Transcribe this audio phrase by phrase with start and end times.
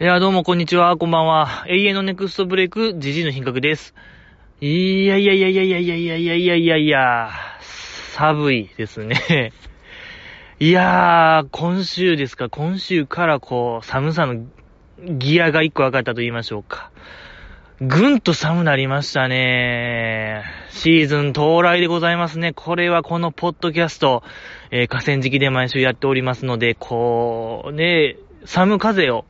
[0.00, 1.66] いや、どうもこんにちは、こんばんは。
[1.68, 3.94] 永遠のネクストブレイク、ジジイの品格です。
[4.58, 7.30] いやいやいやいやいやいやいやいやいやいやいや、
[8.14, 9.52] 寒いですね。
[10.58, 14.36] いやー、今週ですか、今週からこう、寒さの
[15.02, 16.90] ギアが一個上がったと言いましょうか。
[17.82, 20.44] ぐんと寒なりましたね。
[20.70, 22.54] シーズン到来でございますね。
[22.54, 24.22] これはこのポッドキャスト、
[24.70, 29.26] えー、河川敷で毎週やっておりますので、こう、ね、寒風を、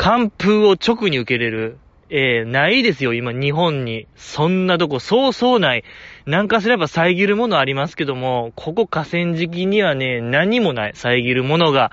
[0.00, 1.76] 寒風を直に受けれる、
[2.08, 4.06] えー、ないですよ、今、日本に。
[4.16, 5.84] そんなとこ、そうそうない。
[6.24, 11.92] なんかすれば遮るものありますけども、ここ河川敷にはね、何もない、遮るものが。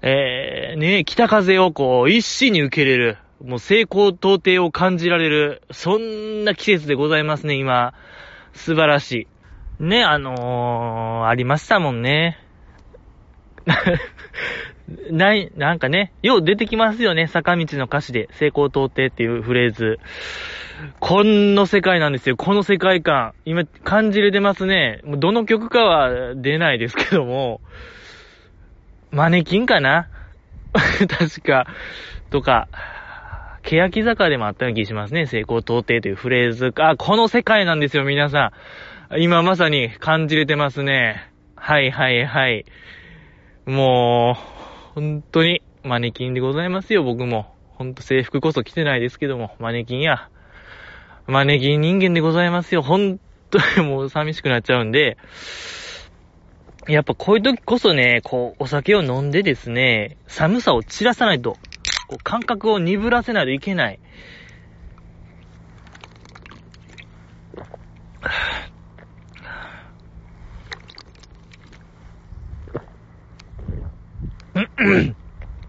[0.00, 3.18] えー、ね、北風をこう、一心に受けれる。
[3.44, 5.62] もう成功到底を感じられる。
[5.72, 7.94] そんな季節でございますね、今。
[8.52, 9.26] 素晴らし
[9.80, 9.82] い。
[9.82, 12.38] ね、あのー、ありましたもんね。
[15.10, 17.26] ない、なんかね、よう出てきますよね。
[17.26, 19.98] 坂道の歌詞で、成功到底っていうフレーズ。
[21.00, 22.36] この世界なんですよ。
[22.36, 23.32] この世界観。
[23.44, 25.00] 今、感じれてますね。
[25.04, 27.60] どの曲かは出ないですけども、
[29.10, 30.08] マネキンかな？
[30.74, 31.66] 確か、
[32.30, 32.68] とか、
[33.62, 35.26] 欅坂でもあったような気しますね。
[35.26, 36.72] 成功到底というフレーズ。
[36.76, 38.52] あ、この世界なんですよ、皆さ
[39.10, 39.20] ん。
[39.20, 41.30] 今まさに感じれてますね。
[41.56, 42.66] はいはいはい。
[43.64, 44.53] もう、
[44.94, 47.52] 本当に、マネキンでございますよ、僕も。
[47.70, 50.28] ほんと制服こそ着てないですけども、マネキンや。
[51.26, 52.82] マネキン人間でございますよ。
[52.82, 53.18] 本
[53.50, 55.16] 当にもう寂しくなっちゃうんで、
[56.86, 61.56] やっぱこういう時こそね、こう、お酒を飲んでですね、寒さを散らさないと、
[62.06, 63.98] こう感覚を鈍らせないといけない。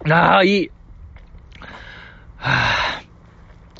[0.09, 0.71] ああ、いい。
[2.37, 3.01] は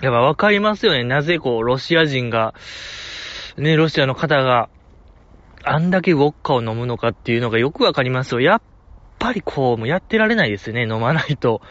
[0.02, 1.04] ぁ、やっぱわかりますよね。
[1.04, 2.54] なぜこう、ロシア人が、
[3.58, 4.70] ね、ロシアの方が、
[5.64, 8.42] あんだけウォッカを飲むのかっていうのがよくわかりますよ。
[8.42, 8.62] やっ
[9.20, 11.62] ぱりこう、もうやってられないですよね、飲まないと。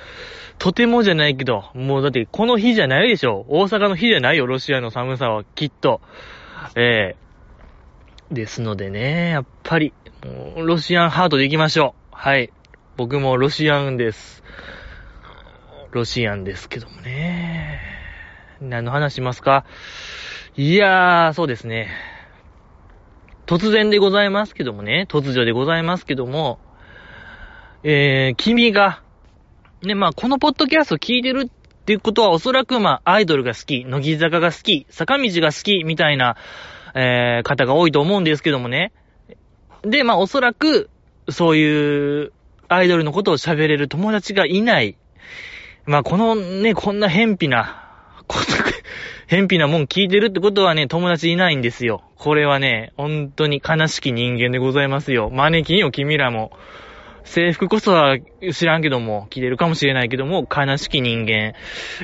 [0.58, 3.44] とてもじゃないけど、もうだってこの日じゃないでしょ。
[3.48, 6.00] 大阪の日じゃないよ、ロシアの寒さは、きっと。
[6.76, 7.16] え
[8.30, 9.92] えー、ですのでね、やっぱり、
[10.24, 12.14] もう、ロシアンハートで行きましょう。
[12.16, 12.50] はい。
[12.96, 14.44] 僕もロシアンです。
[15.90, 17.80] ロシアンですけどもね。
[18.60, 19.64] 何の話しますか？
[20.56, 21.88] いやー、そうですね。
[23.46, 26.60] 突然でございますけどもね、突如でございますけども、
[27.82, 29.02] えー、君が、
[29.82, 36.36] ね、まあ、このポッドキャスト聞いてるっていうことはおそらくまあ、アイドルが好き、乃木坂が好き、坂道が好き、みたいな、
[36.94, 38.92] えー、方が多いと思うんですけどもね。
[39.82, 40.88] で、まあ、おそらく、
[41.28, 42.32] そういう
[42.74, 44.96] アイドルのことを喋れる友達がいない。
[45.86, 47.84] まあ、このね、こんな偏僻な、
[48.26, 48.44] こと、
[49.26, 52.02] 偏僻なもん聞いてるってことはね、友達いないんですよ。
[52.16, 55.30] これはね、本当に悲しき人間でございますよ。
[55.30, 56.52] 招きよ、君らも。
[57.24, 58.18] 制服こそは
[58.52, 61.54] 知らんけども、着てるかもしれないけども、悲しき人間。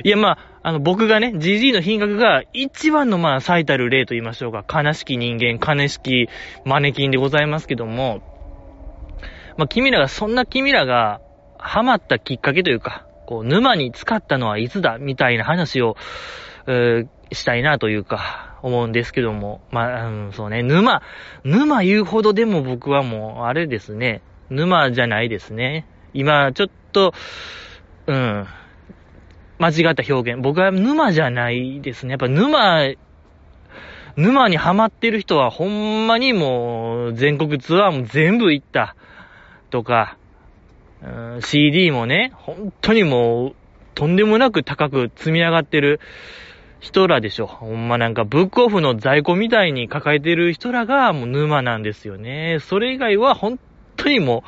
[0.03, 4.65] いや、まあ、あの、僕がね、GG の品格が一番のまあ、最たる例と言いましょうか。
[4.83, 6.27] 悲しき人間、悲しき
[6.65, 8.21] マネキンでございますけども、
[9.61, 11.21] まあ、君らが、そんな君らが、
[11.59, 15.97] ハマったきっかけというか、こう、沼に使ったのはいつだ、みたいな話を、
[16.65, 19.61] えー、したいなというか、思うんですけども。
[19.69, 21.03] まあ、うん、そうね、沼、
[21.43, 25.85] 沼言うほどでも僕はもう、あれですね、沼じゃないですね。
[26.15, 27.13] 今、ちょっと、
[28.07, 28.47] うん、
[29.59, 30.41] 間違った表現。
[30.41, 32.13] 僕は沼じゃないですね。
[32.13, 32.95] やっぱ沼、
[34.15, 38.95] 沼にハマってる人はほんまにもう全国ツアーも全部行った。
[39.71, 40.17] とか、
[41.41, 43.55] CD もね、本当にもう、
[43.95, 45.99] とんでもなく高く積み上がってる
[46.79, 47.47] 人らでしょ。
[47.47, 52.57] ほんまなんかブックオフの在庫みたいに抱えてる人らがもう沼なんですよね。
[52.59, 53.59] それ以外は本
[53.97, 54.43] 当にも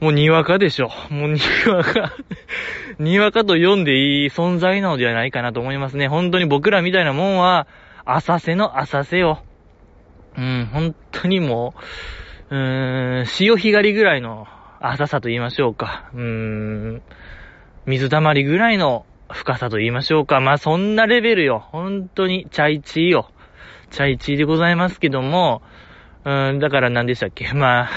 [0.00, 0.90] う、もうにわかでしょ。
[1.10, 2.12] もうにわか
[2.98, 6.08] にわかと読んでいい存在なのではないかなと思いますね。
[6.08, 7.66] 本当に僕らみたいなもんは、
[8.04, 9.42] 浅瀬の浅瀬よ。
[10.36, 11.80] うん、本当にもう、
[12.50, 14.46] うーん、潮干狩りぐらいの
[14.80, 16.10] 浅さと言いましょうか。
[16.14, 17.02] うーん、
[17.86, 20.40] 水溜まりぐらいの深さと言いましょうか。
[20.40, 21.60] まあ、そんなレベルよ。
[21.70, 23.30] 本当に、チャイチーよ。
[23.90, 25.62] チャイチーでございますけども、
[26.24, 27.90] うーん、だから何でしたっけまあ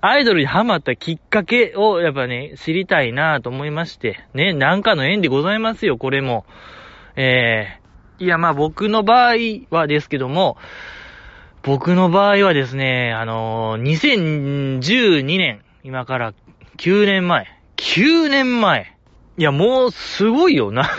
[0.00, 4.20] アイドルにハマったきっかけをやっぱね、知りたいなと思いまして。
[4.32, 6.46] ね、なんかの縁でございますよ、これも。
[7.16, 9.34] えー、いや、まあ僕の場合
[9.70, 10.56] はですけども、
[11.62, 16.34] 僕の場合はですね、あのー、2012年、今から
[16.78, 18.96] 9年前、9年前、
[19.38, 20.72] いや、もう、すごいよ。
[20.72, 20.92] なんか、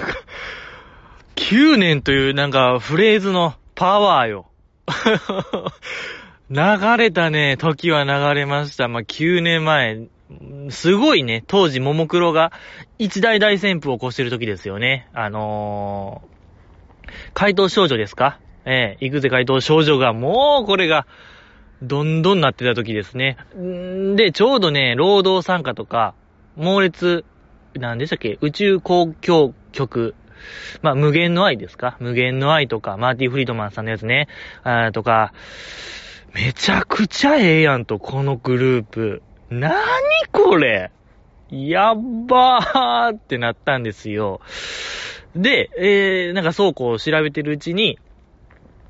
[1.36, 4.48] 9年というなんか、フレーズのパワーよ。
[6.50, 8.88] 流れたね、時は流れました。
[8.88, 10.08] まあ、9年前。
[10.70, 12.54] すごいね、当時、ももクロが
[12.98, 15.10] 一大大旋風を起こしてる時ですよね。
[15.14, 21.06] あのー、怪盗少女ですかえー、行くぜ怪盗少女が、もうこれが、
[21.82, 23.38] どんどんなってた時ですね。
[23.58, 26.14] んで、ちょうどね、労働参加とか、
[26.56, 27.26] 猛烈、
[27.76, 30.16] なんでしたっけ宇宙公共曲。
[30.82, 31.98] まあ、無限の愛ですか？
[32.00, 34.28] 無限の愛とか、マーティ・フリードマンさんのやつね。
[34.64, 35.34] あとか、
[36.34, 39.22] めちゃくちゃええやんと、このグループ。
[39.50, 39.76] なに
[40.32, 40.92] これ？
[41.50, 41.96] やっ
[42.28, 44.42] ばーってなったんですよ。
[45.36, 48.00] で、えー、なんかそうこう調べてるうちに、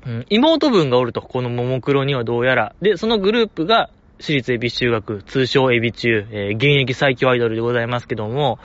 [0.06, 2.74] うん、妹分がおると、このももクロにはどうやら。
[2.82, 3.90] で、そのグループが、
[4.20, 8.58] 私立エビ中学、通称エビ中、えー、現役最強アイドルでございますけども、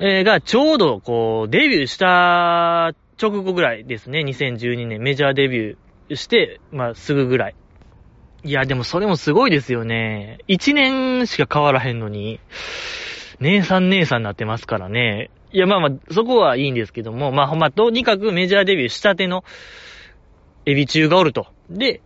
[0.00, 4.20] えー、が、ちょうど、こう、デビューした直後ぐらいですね。
[4.20, 7.54] 2012年、メジャーデビューして、まあ、すぐぐらい。
[8.44, 10.38] いや、でもそれもすごいですよね。
[10.48, 12.40] 一年しか変わらへんのに、
[13.40, 15.30] 姉さん姉さんになってますからね。
[15.52, 19.44] いや、まあまあ、そこはいいんですけども、まあほんま、とにかくメジャーデビューしたての
[20.66, 21.46] エビ中がおると。
[21.70, 22.00] で、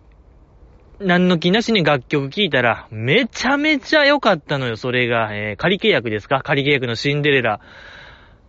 [1.00, 5.28] 何の気なしに楽曲聴いたら、めちゃめちゃ良かったのよ、それが。
[5.32, 6.40] えー、仮契約ですか？
[6.42, 7.60] 仮契約のシンデレラ。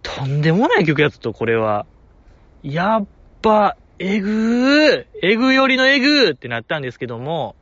[0.01, 1.85] とんでもない曲やつと、これは。
[2.63, 3.07] やっ
[3.41, 7.55] ぱ、えぐー、えぐよりのえぐーってなったんですけども、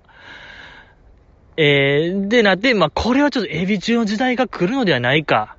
[1.58, 5.58] えー、でなって、まあ、これはちょっとエビ中の時代が来るのではないか、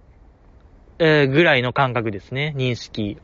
[1.00, 3.18] えー、ぐらいの感覚ですね、認識。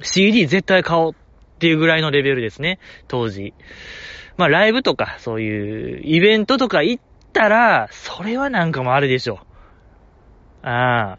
[0.00, 1.14] CD 絶対買おう
[1.54, 2.78] っていうぐらいのレベルですね、
[3.08, 3.54] 当時。
[4.36, 9.38] まあ、ライブとか、そういうイベントとか行ったら、それはなんかもあるでしょ。
[10.62, 11.18] あ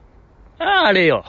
[0.59, 1.23] あ、ああ、あれよ。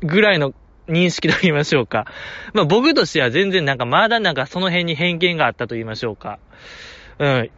[0.00, 0.52] ぐらいの
[0.88, 2.06] 認識と言いましょうか。
[2.54, 6.38] まあ僕としては全然なんかまだなんかその辺に偏見があったと言いましょうか。
[7.18, 7.50] うん。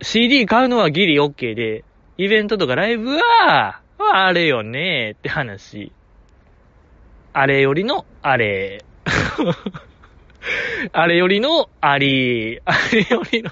[0.00, 1.84] CD 買うのはギリ OK で、
[2.18, 5.92] イベントとかライブは、あれよねって話。
[7.32, 8.84] あれよりの、あれ。
[10.92, 12.60] あれよりの、あり。
[12.64, 13.50] あれよりの、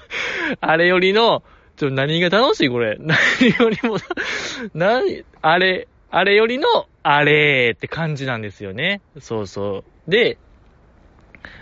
[0.59, 1.43] あれよりの、
[1.77, 2.97] ちょ、何が楽しいこれ？
[2.99, 3.17] 何
[3.59, 3.97] よりも、
[4.73, 9.01] 何、あれ、あれよりの、あれって感じなんですよね。
[9.19, 10.11] そうそう。
[10.11, 10.37] で、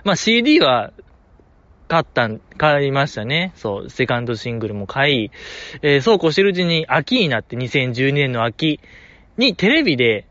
[0.04, 0.92] まあ CD は
[1.88, 3.54] 買ったん、買いましたね。
[3.56, 5.31] そう、セカンドシングルも買い、
[5.81, 8.80] えー、そうこうしてるうちに秋になって2012年の秋
[9.38, 10.26] にテレビで、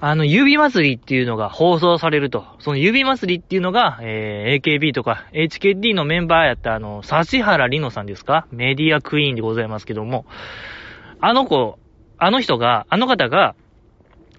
[0.00, 2.44] あの、指祭りっていうのが放送されると。
[2.58, 8.46] その指祭りっていうのが、えー、AKB とか HKD のメンバーやったあの、指原里乃さんですか？
[8.50, 10.26] メディアクイーンでございますけども、
[11.20, 11.78] あの子、
[12.18, 13.54] あの人が、あの方が、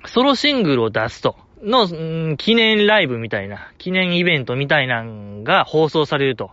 [0.05, 1.35] ソロシングルを出すと。
[1.61, 6.51] の、記念ライブみたいな、記念イベントみたいなんが放送されると。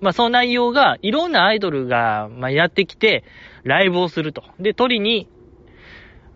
[0.00, 3.24] まあ、その内容が、いろんなアイドルが、まあ、やってきて、
[3.64, 4.44] ライブをすると。
[4.60, 5.28] で、鳥に、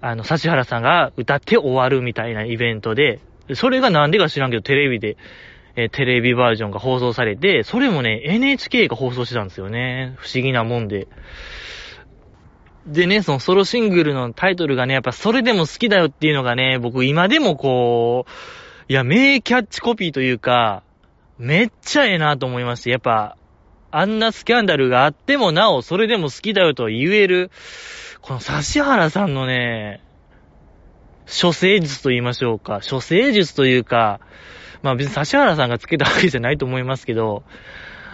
[0.01, 3.21] あの、指原さんが歌って終わるみたいなイベントで、
[3.55, 5.17] それがなんでか知らんけど、テレビで、
[5.77, 10.15] え、テレビバージョンが放送されて、それもね、NHK が放送してたんですよね。
[10.19, 11.07] 不思議なもんで。
[12.87, 20.83] でね、そのソロシングルのタイトルがね、やっぱそれでも好きだよっていうのがね、僕今でもこう、いや、名キャッチコピーというか、
[21.39, 23.37] めっちゃええなと思いまして、やっぱ、
[23.93, 27.51] あんなスキャンダルがあってもなお、それでも好きだよと言える、
[28.23, 30.03] この指原さんのね、
[31.27, 32.81] 処世術と言いましょうか。
[32.89, 34.21] 処世術というか、
[34.83, 37.45] まあ別に指原さんがつけたわけじゃないと思いますけど、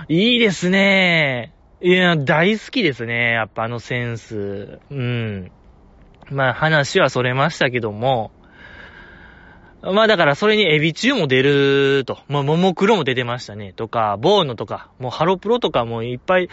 [0.08, 1.52] いいですね。
[1.80, 3.32] いや、大好きですね。
[3.32, 4.78] やっぱあのセンス。
[4.90, 5.50] うん。
[6.30, 8.30] まあ話はそれましたけども、
[9.82, 12.18] まあだからそれにエビ中も出ると。
[12.28, 13.72] まあももクロも出てましたね。
[13.72, 16.48] とか、ボーノとか、もうハロプロとかもいっぱい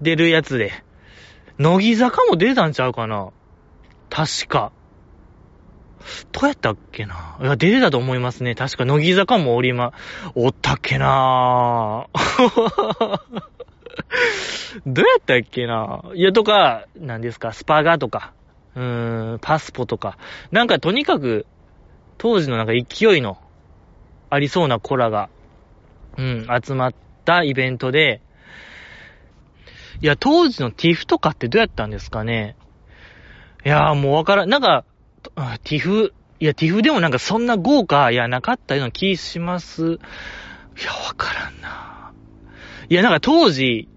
[0.00, 0.72] 出るやつで。
[1.58, 3.30] 乃木坂も出たんちゃうかな？
[4.10, 4.72] 確か。
[6.32, 7.36] どうやったっけな？
[7.40, 8.54] いや、出てたと思いますね。
[8.54, 9.92] 確か乃木坂もおりま、
[10.34, 12.06] おったっけな？
[14.86, 16.02] どうやったっけな？
[16.14, 18.32] いや、とか、何ですか、スパガとか、
[18.76, 20.16] うーん、パスポとか、
[20.52, 21.46] なんかとにかく、
[22.16, 23.38] 当時のなんか勢いの
[24.30, 25.28] ありそうな子らが、
[26.16, 28.22] うん、集まったイベントで、
[30.00, 32.56] いや、当時のティフとかってどうやったんですかね？
[33.64, 34.84] いやーもうわからん、なんか、
[35.64, 39.82] ティフ、いや、ティフでもなんかそんな豪華、いや、なかったような気します。
[39.84, 39.86] い
[40.84, 42.12] や、わからんな。
[42.88, 43.88] いや、なんか当時、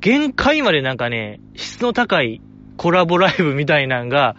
[0.00, 2.40] 限界までなんかね、質の高い
[2.76, 4.36] コラボライブみたいなんが、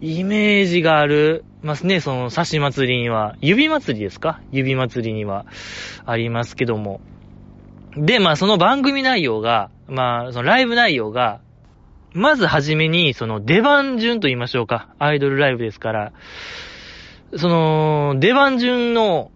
[0.00, 1.44] イメージがある。
[1.62, 2.00] ますね。
[2.00, 4.40] その、刺し祭りには、指祭りですか？
[4.50, 5.44] 指祭りには
[6.06, 7.02] ありますけども。
[7.98, 11.40] で、まあその番組内容が、まあそのライブ内容が、
[12.12, 14.88] まずはじめに、その出番順と言いましょうか。
[14.98, 16.12] アイドルライブですから、
[17.36, 19.30] その、出番順の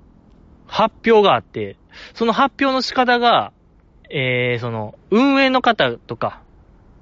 [0.67, 1.77] 発表があって、
[2.15, 3.53] その発表の仕方が、
[4.11, 6.43] えー、その、運営の方とか、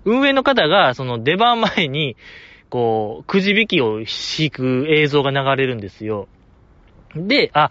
[0.05, 2.17] 運営の方が、その出番前に、
[2.69, 6.29] こう、くじ引きを引く映像が流れるんですよ。
[7.15, 7.71] で、あ、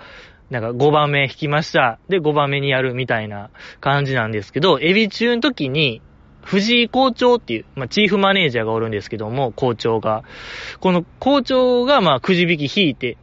[0.52, 1.98] なんか5番目引きました。
[2.10, 6.02] で、5番目にやるみたいな感じなんですけど、エビ中の時に、
[6.44, 10.24] 藤井校長っていう、まあ、チーフマネージャーがおるんですけども、校長が。
[10.82, 13.18] この校長が、まあ、くじ引き引いて、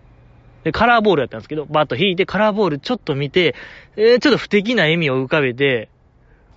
[0.64, 3.54] で、カラーボールやったんですけど、バッと引いて、カラーボールちょっと見て、
[3.96, 5.90] えー、ちょっと不敵な笑みを浮かべて、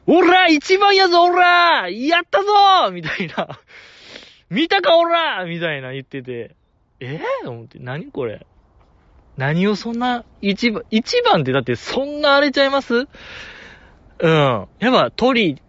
[0.08, 2.92] おら一番やぞおらやったぞ!
[2.92, 3.60] みたいな。
[4.50, 6.56] 見たかおらみたいな言ってて、
[7.00, 8.46] えー、と思って、何これ？
[9.42, 12.94] 何をそんな、一番、一番ってだってそんな荒れちゃいます？
[12.94, 13.08] うん。
[14.28, 15.60] やっぱ鳥、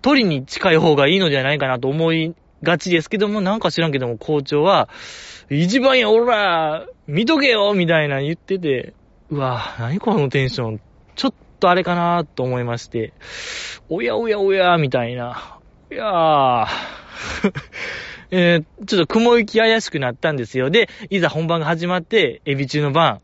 [0.00, 4.88] 鳥に近い方がいいのじゃないかなと思いがちですけども、なんか知らんけども校長は、
[5.50, 8.94] 一番やおら見とけよみたいな言ってて、
[9.28, 10.80] うわ、何このテンション。
[11.16, 13.12] ちょっとあれかなと思いまして、
[13.88, 15.58] おやおやおや、みたいな。
[15.90, 16.66] いやー。
[18.30, 20.70] えー、ちょっと雲行き怪しくなったんですよ。
[20.70, 23.20] で、いざ本番が始まって、エビ中の番、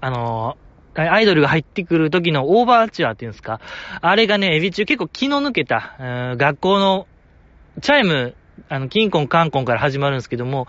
[0.00, 3.60] あのー、アイドルが入ってくる時のオーバーチュアっていうんですか？
[4.00, 5.96] あれがね、エビ中結構気の抜けた、
[6.36, 7.06] 学校の
[7.80, 8.34] チャイム
[8.68, 10.66] あの、キンコンカンコンから始まるんですけども、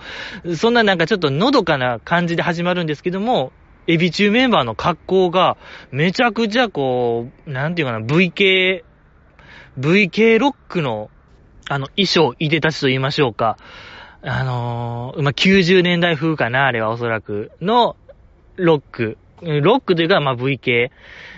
[0.56, 3.52] そんななんかちょっとのどかな感じで始まるんですけども、
[3.88, 5.58] エビ中メンバーの格好が、
[5.92, 8.86] めちゃくちゃこう、なんていうかな、V 系、
[9.78, 11.10] V 系ロックの、
[11.70, 13.58] あの、衣装、いでたちと言いましょうか。
[14.22, 17.96] あのー、まあ、90年代風かな、あれはおそらく、の、
[18.56, 19.18] ロック。
[19.42, 20.92] ロックというか、まあ、V 系。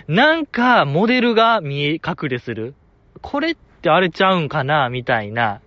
[0.08, 2.74] なんか、モデルが見え、隠れする。
[3.22, 5.60] これってあれちゃうんかな、みたいな。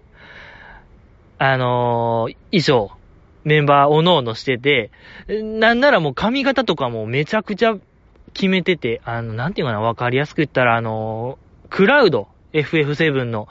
[1.38, 2.92] あのー、衣装、
[3.46, 4.92] メンバーおのおのしてて、
[5.28, 7.76] なんならもう髪型とかもめちゃくちゃ
[8.34, 13.48] 決めてて、あの、なんていうかな、わかりやすく言ったら、あのー、クラウド、FF7 の、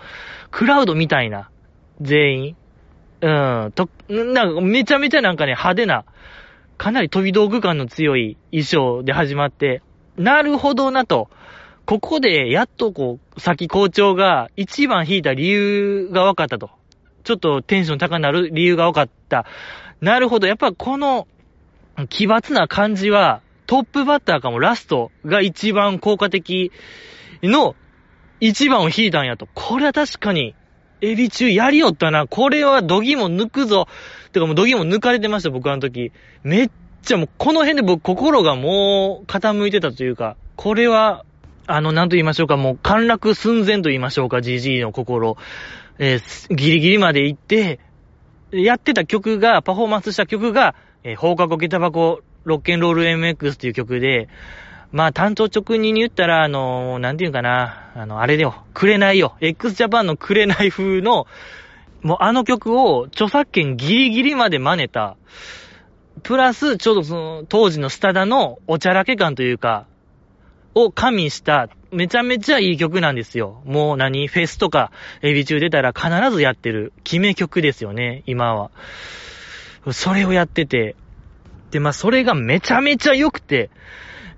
[0.50, 1.50] クラウドみたいな、
[2.00, 2.56] 全員。
[3.20, 6.04] うん、と、なんかめちゃめちゃなんかね、派手な、
[6.76, 9.82] かなり飛び道具感の強い衣装で始まって、
[10.16, 11.28] なるほどなと。
[11.86, 16.70] ここで、やっとこう、先校長が一番引いた理由が分かったと。
[17.24, 19.46] ちょっとテンション高なる理由が分かった。
[20.00, 20.46] なるほど。
[20.46, 21.26] やっぱこの、
[22.08, 26.72] 奇抜な感じは、トップバッターかもラストが一番効果的
[27.42, 27.74] の
[28.40, 29.48] 一番を引いたんやと。
[29.54, 30.54] これは確かに、
[31.00, 32.26] エビ中やりよったな。
[32.26, 33.86] これはドギも抜くぞ。
[34.32, 36.12] てかもうドギも抜かれてました、僕あの時。
[36.42, 36.70] めっ
[37.02, 41.24] ちゃもうこの辺で僕心がもう傾いてたというか、これは、
[41.66, 45.36] あの、なんと言いましょうか、もう陥落寸前と言いましょうか、GG の心。
[45.98, 47.80] えー、ギリギリまで行って、
[48.50, 54.28] やってた曲が、パフォーマンスした曲が、えー、放課後下駄箱ロッケンロール MX っていう曲で、
[54.90, 59.36] まあ、担当直入に言ったら、あのー、なんていうかな、あの、あれだよ、くれないよ。
[59.40, 61.26] x ジャパンのくれない風の、
[62.02, 65.16] もうあの曲を著作権ギリギリまで真似た、
[66.22, 69.86] プラス、ちょうどその、当時のスタダのおちゃらけ感というか、
[70.74, 73.62] を加味した、めちゃめちゃいい曲なんですよ。
[73.64, 74.90] もう何フェスとか、
[75.22, 78.70] エビ中出たら必ずやってる、決め曲ですよね、今は。
[79.92, 80.96] それをやってて。
[81.70, 83.70] で、まあ、それがめちゃめちゃ良くて、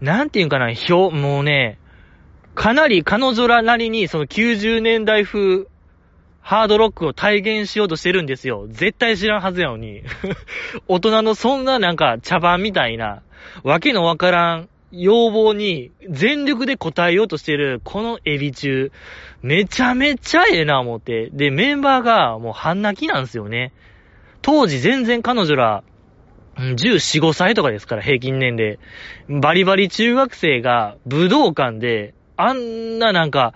[0.01, 1.79] なんていうんかな、表、もうね、
[2.55, 5.67] かなり彼女らなりにその90年代風、
[6.41, 8.67] ハードロックを体現しようとしてるんですよ。
[8.69, 10.03] 絶対知らんはずやのに。
[10.89, 13.23] 大人のそんななんか茶番みたいな、
[13.63, 18.91] わけのわからん要望に全力で応えようとしてるこのエビ中、
[19.43, 21.31] めちゃめちゃええな思って。
[21.33, 23.73] で、メンバーがもう半泣きなんですよね。
[24.43, 25.85] 当時全然彼女ら、
[26.57, 28.79] 14、5歳とかですから、平均年齢。
[29.29, 33.55] バリバリ中学生が武道館で、あんななんか、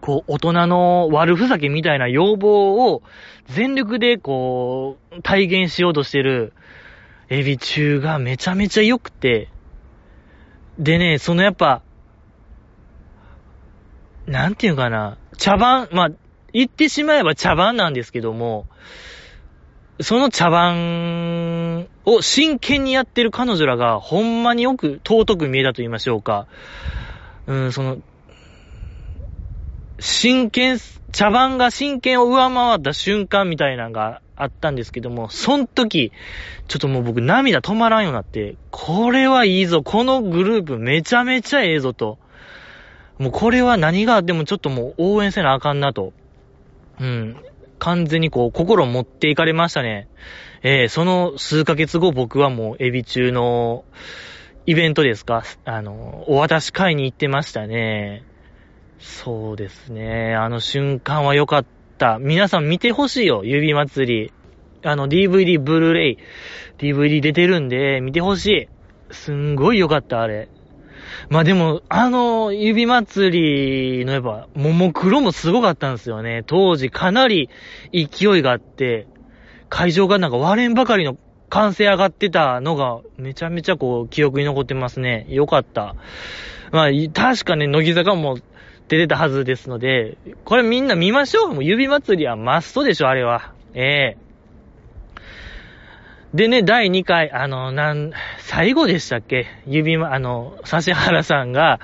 [0.00, 3.02] こう、大人の悪ふざけみたいな要望を
[3.46, 6.52] 全力でこう、体現しようとしてる
[7.28, 9.48] エビ中がめちゃめちゃ良くて、
[10.78, 11.82] でね、そのやっぱ、
[14.26, 16.10] なんていうかな、茶番、まあ、
[16.52, 18.66] 言ってしまえば茶番なんですけども、
[20.00, 26.46] その茶番を真剣にやってる彼女らがほんまによく尊く見えたと言いましょうか。
[27.46, 27.98] うん、その、
[30.00, 30.78] 真剣、
[31.12, 36.10] 茶番が真剣を上回った瞬間みたいなのがあったんですけども、その時、
[36.66, 42.18] ちょっともう僕涙止まらんようになって、これはいいぞ、このグループめちゃめちゃええぞと。
[43.18, 46.12] もうこれは何があってもちょっともう応援せなあかんなと。
[47.00, 47.36] うん。
[47.78, 50.08] 完全にこう、心持っていかれましたね。
[50.62, 53.84] えー、その数ヶ月後僕はもうエビ中の
[54.66, 55.44] イベントですか？
[55.66, 58.24] あの、お渡し会に行ってましたね。
[58.98, 60.34] そうですね。
[60.34, 61.66] あの瞬間は良かっ
[61.98, 62.18] た。
[62.18, 64.32] 皆さん見てほしいよ、指祭り。
[64.82, 66.18] あの、DVD、ブルーレイ、
[66.78, 68.68] DVD 出てるんで、見てほしい。
[69.10, 70.48] すんごい良かった、あれ。
[71.28, 76.42] まあでも、あの、指祭りのやっぱ、ももクロもすごかったんですよね。
[76.46, 77.48] 当時かなり
[77.92, 79.06] 勢いがあって、
[79.68, 81.16] 会場がなんか割れんばかりの
[81.48, 85.26] 歓声上がってたのが、めちゃめちゃこう、記憶に残ってますね。
[85.28, 85.94] よかった。
[86.72, 88.38] まあ、確かね、乃木坂も
[88.88, 91.48] 出てたはずですので、これみんな見ましょう。
[91.54, 93.52] もう指祭りはマストでしょ、あれは。
[93.74, 94.23] ええ
[96.34, 99.46] でね、第2回、あの、なん、最後でしたっけ？
[99.68, 101.78] 指、あの、指原さんが、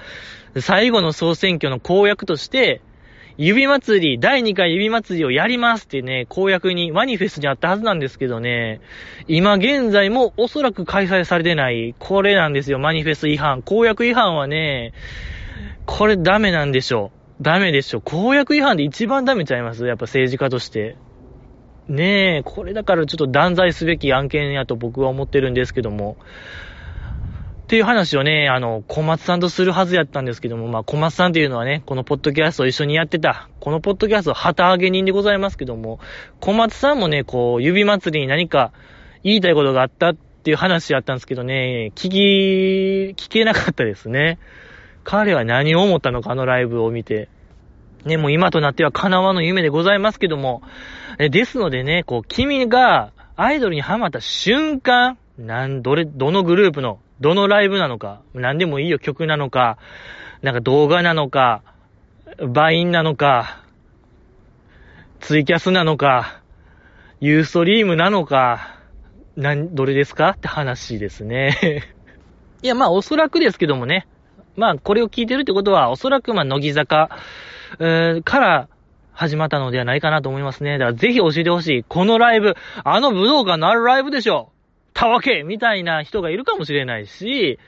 [0.59, 2.81] 最後の総選挙の公約として、
[3.37, 8.81] 指祭り、第2回指祭りをやりますってね、公約に、マニフェストにあったはずなんですけどね、
[9.29, 13.63] 今現在もおそらく開催されてない、これなんですよ、マニフェスト違反。
[13.63, 14.93] 公約違反はね、
[15.87, 17.43] これダメなんでしょう。
[17.43, 18.01] ダメでしょ。
[18.01, 19.87] 公約違反で一番ダメちゃいます？
[19.87, 20.97] やっぱ政治家として。
[21.91, 26.17] ねえ、これだからちょっと断罪すべき案件やと僕は思ってるんですけども。
[27.65, 35.99] っていう話をね、あの、小松さんとするはずやったんですけども、まあ、小松さんっていうのはね、このポッドキャストを一緒にやってた、このポッドキャスト旗揚げ人でございますけども、
[36.41, 38.73] 小松さんもね、こう、指祭りに何か
[39.25, 44.39] 言いたいことがあったっていう話やったんですけどね、聞き、聞けなかったですね。
[45.03, 47.29] 彼は何を思ったのか、あのライブを見て。
[48.05, 50.63] ね、もう今となっては叶わぬ夢でございますけども、
[51.29, 59.79] ですのでね、こう、君がアイドルにハマった瞬間、なん、どれ、どのグループの、どのライブなのか、なんでもいいよ、曲なのか、
[60.43, 61.63] なんか動画なのか、
[62.39, 63.63] バインなのか、
[65.21, 66.41] ツイキャスなのか、
[67.21, 68.77] ユーストリームなのか、
[69.37, 70.31] なん、どれですか？
[70.31, 71.85] って話ですね。
[72.63, 74.07] いや、まあ、おそらくですけどもね。
[74.57, 77.09] まあ、これを聞いてるってことは、おそらく、まあ、乃木坂、
[77.79, 78.69] えー、から
[79.21, 80.79] 始まったのではないかなと思いますね。
[80.79, 81.85] だからぜひ教えてほしい。
[81.87, 82.55] このライブ、
[82.85, 84.51] あの武道館のあるライブでしょ
[84.95, 87.59] たわけみたいな人がいるかもしれないし、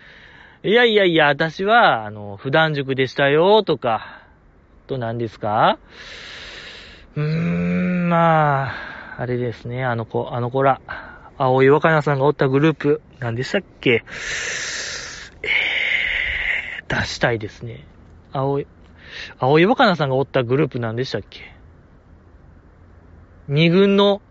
[0.63, 4.23] いやいやいや、私は、あの、普段塾でしたよ、とか、
[4.87, 5.79] と何ですか？
[7.17, 8.75] うーん、まあ、
[9.19, 10.81] あれですね、あの子、あの子ら、
[11.37, 14.05] 青井若菜さんがおったグループ、何でしたっけ？
[15.43, 17.85] えー、出したいですね。
[18.33, 18.67] 青い、
[19.39, 21.41] 青井若菜さんがおったグループ何でしたっけ？
[23.49, 24.23] 二軍の、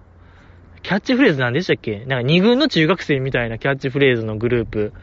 [0.84, 2.06] キャッチフレーズ何でしたっけ？
[2.06, 4.94] なんか二軍の中学生みたいなキャッチフレーズのグループ。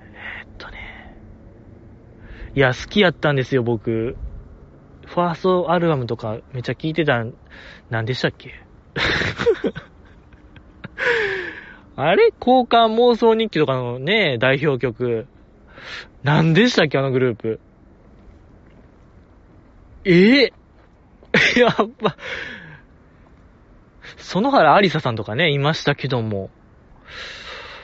[0.00, 1.16] えー、っとね。
[2.54, 4.16] いや、好きやったんですよ、僕。
[5.06, 7.34] ファーストアルバムとかめっちゃ聴いてたん、
[7.90, 8.54] 何でしたっけ？
[11.94, 12.32] あれ？
[12.40, 15.26] 交換妄想日記とかのね、代表曲。
[16.24, 17.60] 何でしたっけあのグループ。
[20.08, 22.16] ええー、やっぱ、
[24.18, 26.50] 園原ありささんとかね、いましたけども、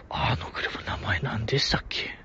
[0.08, 2.16] あのグループ名前何でしたっけ？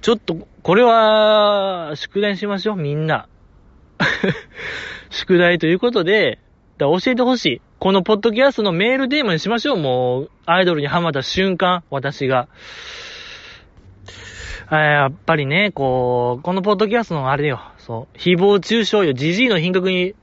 [0.00, 3.28] ちょっと、これは、宿題しましょう、みんな。
[5.10, 6.40] 宿題ということで、
[6.76, 7.60] だ教えてほしい。
[7.78, 12.48] このポッドキャストのメールテーマにしましょう、もう、アイドルにハマった瞬間、私が。
[14.78, 20.14] やっぱりね、こう、このポッドキャストのあれよ、そう、誹謗中傷よ、じじいの品格に、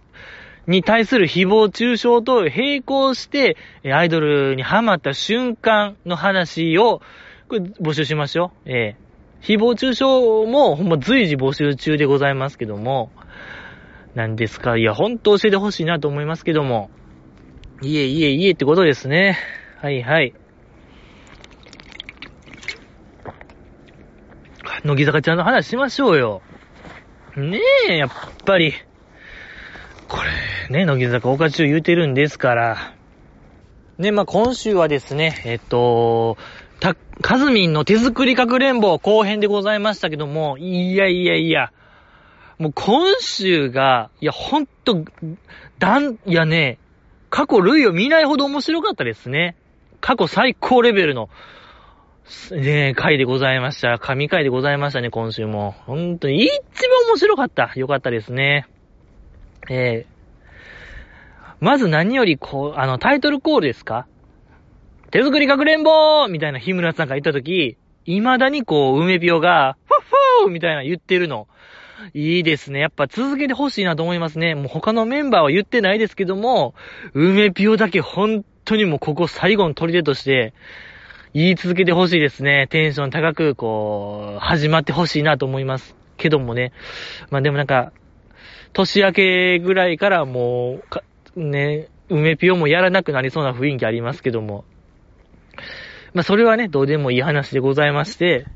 [0.67, 7.01] に対する誹謗中傷と並行して、アイドルにハマった瞬間の話を、
[7.47, 8.69] これ募集しましょう。
[8.69, 9.09] ええ
[9.41, 13.12] 誹謗中傷もほんま随時募集中でございますけども、
[14.15, 16.89] 何ですかいや、ほんと教えてほしいなと思いますけども。
[17.81, 19.38] いえいえいえってことですね。
[19.81, 20.33] はいはい。
[24.83, 26.41] 乃木坂ちゃんの話しましょうよ。
[27.35, 28.09] ねえ、やっ
[28.45, 28.73] ぱり。
[30.07, 30.17] こ
[30.69, 32.93] れ、ね、乃木坂岡中言うてるんですから。
[33.97, 36.37] ね、まあ、今週はですね、えっと、
[36.79, 41.71] た、カズミンの手作りかくれんぼ後編でございましたけども、いやいやいや、
[42.57, 45.03] もう今週が、いや、ほんと、
[45.77, 46.79] だん、いやね、
[47.29, 49.55] 過去類を見ないほど面白かったですね。
[50.01, 51.29] 過去最高レベルの
[52.51, 53.97] ねえ、回でございました。
[53.97, 55.71] 神回でございましたね、今週も。
[55.87, 56.59] 本当に、一番
[57.07, 57.71] 面白かった。
[57.75, 58.67] よかったですね。
[59.69, 60.19] ええ
[61.59, 64.05] まず何よりこう、あの、タイトルコールですか？
[65.11, 70.01] 手作りかくれんぼーみたいな日村さんが言ったとき、未だにこう、梅ぴょが、ファッ
[70.41, 71.47] フォーみたいな言ってるの。
[72.13, 72.79] いいですね。
[72.79, 74.55] やっぱ続けてほしいなと思いますね。
[74.55, 76.75] もう他のメンバーは言ってないですけども、
[77.13, 80.53] 梅ぴょだけ本当にもうここ最後の取り手として、
[81.33, 82.67] 言い続けてほしいですね。
[82.69, 85.95] テンション高く、こう、始まってほしいなと思います。
[86.17, 86.73] けどもね。
[87.29, 87.93] まあでもなんか、
[88.73, 90.81] 年明けぐらいからも
[91.35, 94.65] う、ね、梅ぴょもやらなくなりそうな雰囲気ありますけども。
[96.13, 98.47] まあそれはね、どうでもいい話でございまして、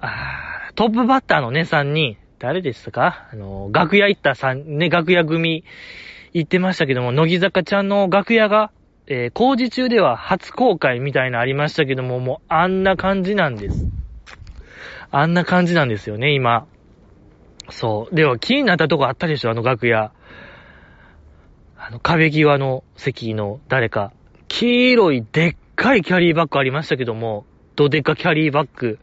[0.00, 3.28] あトップバッターのね、3人、誰でしたか？
[3.32, 5.64] あの、楽屋行った3、ね、楽屋組
[6.32, 8.70] 行ってましたけども、乃木坂ちゃんの楽屋が、
[9.12, 13.84] えー、工事中では初公開みたいなありましたけども、もうあんな感じなんです。
[15.10, 16.68] あんな感じなんですよね、今。
[17.70, 18.14] そう。
[18.14, 20.12] では、気になったとこあったでしょ、あの楽屋。
[21.76, 24.12] あの、壁際の席の誰か。
[24.46, 27.44] 黄色いでっかいキャリーバッグありましたけども、
[27.74, 29.00] どでかキャリーバッグ。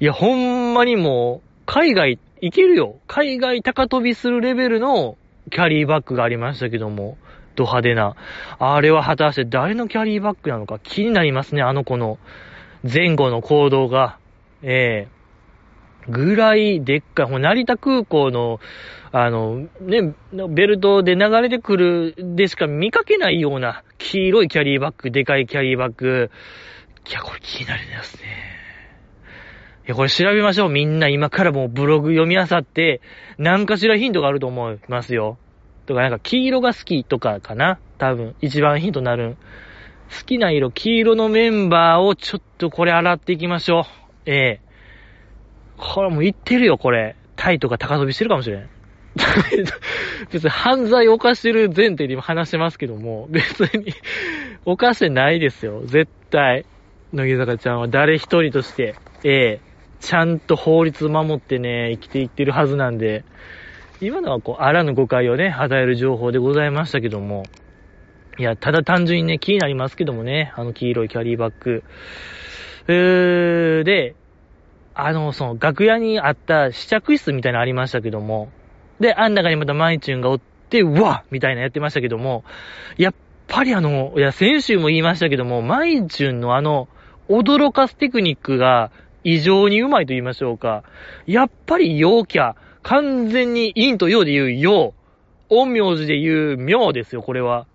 [0.00, 2.96] いや、ほんまにもう、海外行けるよ。
[3.06, 5.16] 海外高飛びするレベルの
[5.52, 7.16] キャリーバッグがありましたけども、
[7.56, 8.14] ド派手な。
[8.58, 12.18] あれは果たして誰のキャリーバッグなのか気になりますね、あの子の
[12.84, 14.18] 前後の行動が。
[14.62, 15.16] ええ
[16.08, 18.60] ぐらいでっかい、成田空港の、
[19.12, 20.14] あの、ね、
[20.48, 26.30] ベルトで流れてくるでしか見かけないような黄色いキャリーバッグ、でかいキャリーバッグ。
[27.08, 28.22] いや、これ気になりますね。
[29.86, 30.70] いや、これ調べましょう。
[30.70, 33.00] みんな今からもうブログ読み漁って、
[33.38, 35.38] 何かしらヒントがあると思いますよ。
[35.86, 37.78] とか、なんか黄色が好きとかかな？
[37.98, 39.36] 多分、一番ヒントになる。
[40.10, 43.84] 好きな色、黄色のメンバーをちょっとこれ洗っていきましょう。
[44.26, 44.60] ええ
[45.78, 47.16] これもう言ってるよ、これ。
[47.36, 48.68] タイとか高飛びしてるかもしれん。
[50.30, 53.92] 別に犯罪犯してる前提で今話してますけども、別に
[54.64, 55.82] 犯してないですよ。
[55.84, 56.64] 絶対。
[57.12, 58.94] 乃木坂ちゃんは誰一人として、
[59.24, 59.60] ええ
[60.00, 63.24] ちゃんと法律守ってね、生きていってるはずなんで、
[64.00, 67.44] 今のはこう、あらぬ誤解をね、与える情報でございましたけども、
[68.38, 71.82] いや、ただ単純にね、気になりますけどもね、あの黄色いキャリーバッグ。
[72.88, 74.14] えー、で、
[74.94, 78.50] あの、その、楽屋にあった試着室みたいなのありましたけども、
[79.00, 82.44] で、あん中にまたマイチュンがおって、うわみたいなやってましたけども、
[82.98, 83.14] やっ
[83.48, 86.88] ぱりあの、いや、先週も言いましたけども、マイチュンのあの、
[87.28, 88.90] 驚かすテクニックが
[89.24, 90.84] 異常にうまいと言いましょうか。
[91.26, 92.54] やっぱり陽キャ、
[92.86, 94.94] 完全に陰と陽で言う陽、
[95.48, 97.66] 陰陽字で言う妙ですよ、これは。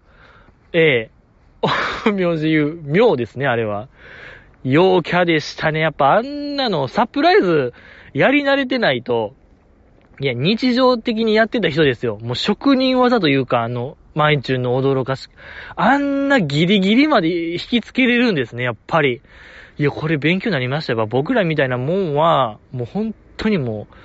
[0.71, 1.11] ええ。
[2.05, 3.89] 陰陽字で言う妙ですね、あれは。
[4.63, 5.81] 陽キャでしたね。
[5.81, 7.73] やっぱあんなのサプライズ
[8.13, 9.33] やり慣れてないと、
[10.21, 12.17] いや、日常的にやってた人ですよ。
[12.21, 15.27] もう職人技というか、あの、マイチューンの驚かし、
[15.75, 19.21] あんなギリギリまで引きつけれるんですね、やっぱり。
[19.77, 21.05] いや、これ勉強になりましたよ。
[21.05, 23.95] 僕らみたいなもんは、もう本当にもう、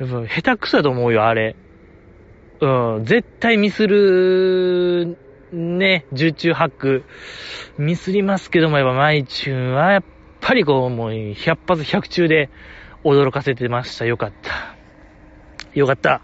[0.00, 1.54] やっぱ下手くそだと思うよ、あれ。
[2.60, 5.16] うん、絶対ミスる
[5.52, 7.04] ね、十中八九、
[7.78, 10.04] ミスりますけども、やっぱマイチューンは、やっ
[10.40, 12.50] ぱりこう、もう、百発百中で
[13.04, 14.04] 驚かせてました。
[14.06, 14.76] よかった。
[15.74, 16.22] よかった。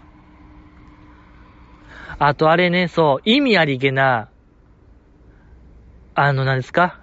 [2.19, 4.29] あとあれね、そう、意味ありげな、
[6.15, 6.99] あの、何ですか？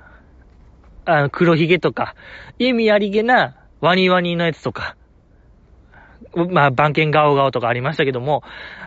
[1.04, 2.16] あの、黒ひげとか、
[2.58, 4.96] 意味ありげな、ワニワニのやつとか、
[6.50, 8.42] まあ、番犬ガオガオとかありましたけども、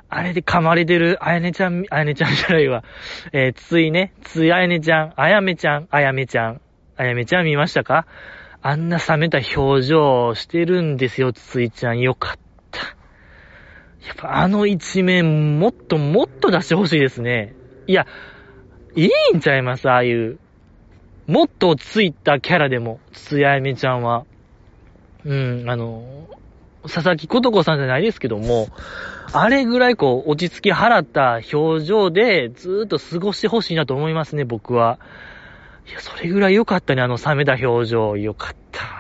[0.10, 2.84] あれで噛まれてる、あやねちゃん、あやねちゃんじゃないわ。
[3.34, 6.62] えー、ついね、ついあやねちゃん、あやめちゃん、あやめちゃん、
[6.98, 8.06] あやめちゃん見ましたか？
[8.62, 12.00] あんな冷めた表情してるんですよ、ついちゃん。
[12.00, 12.40] よかっ
[12.72, 12.80] た。
[14.06, 17.54] やっぱあの一面、もっともっと出してほしいですね。
[17.86, 18.08] いや、
[18.96, 19.90] いいんちゃいます？
[19.90, 20.40] ああいう。
[21.28, 24.26] もっとついたキャラでも、つやめちゃんは。
[25.26, 26.04] うん、あの、
[26.88, 28.68] 佐々木ことこさんじゃないですけども、
[29.34, 35.00] あれぐらいこう、落ち着き払った表情で、ずーっと過ごしてほしいなと思いますね、僕は。
[35.88, 38.18] いや、それぐらい良かったね、あの冷めた表情。
[38.18, 38.98] 良かった。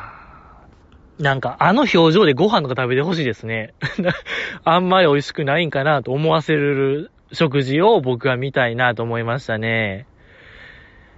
[1.19, 3.73] なんか、あの表情でご飯とか食べてほしいですね。
[4.63, 10.05] あんまり美味しくないんかなと思わせる食事を僕は見たいなと思いましたね。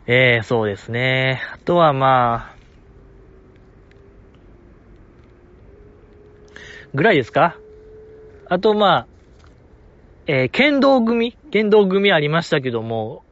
[0.08, 1.42] ええー、そうですね。
[1.54, 2.59] あとはまあ、
[6.94, 7.58] ぐらいですか？
[8.48, 9.08] あと、まあ、
[10.28, 11.38] えー、剣道組？
[11.52, 13.24] 剣道組ありましたけども、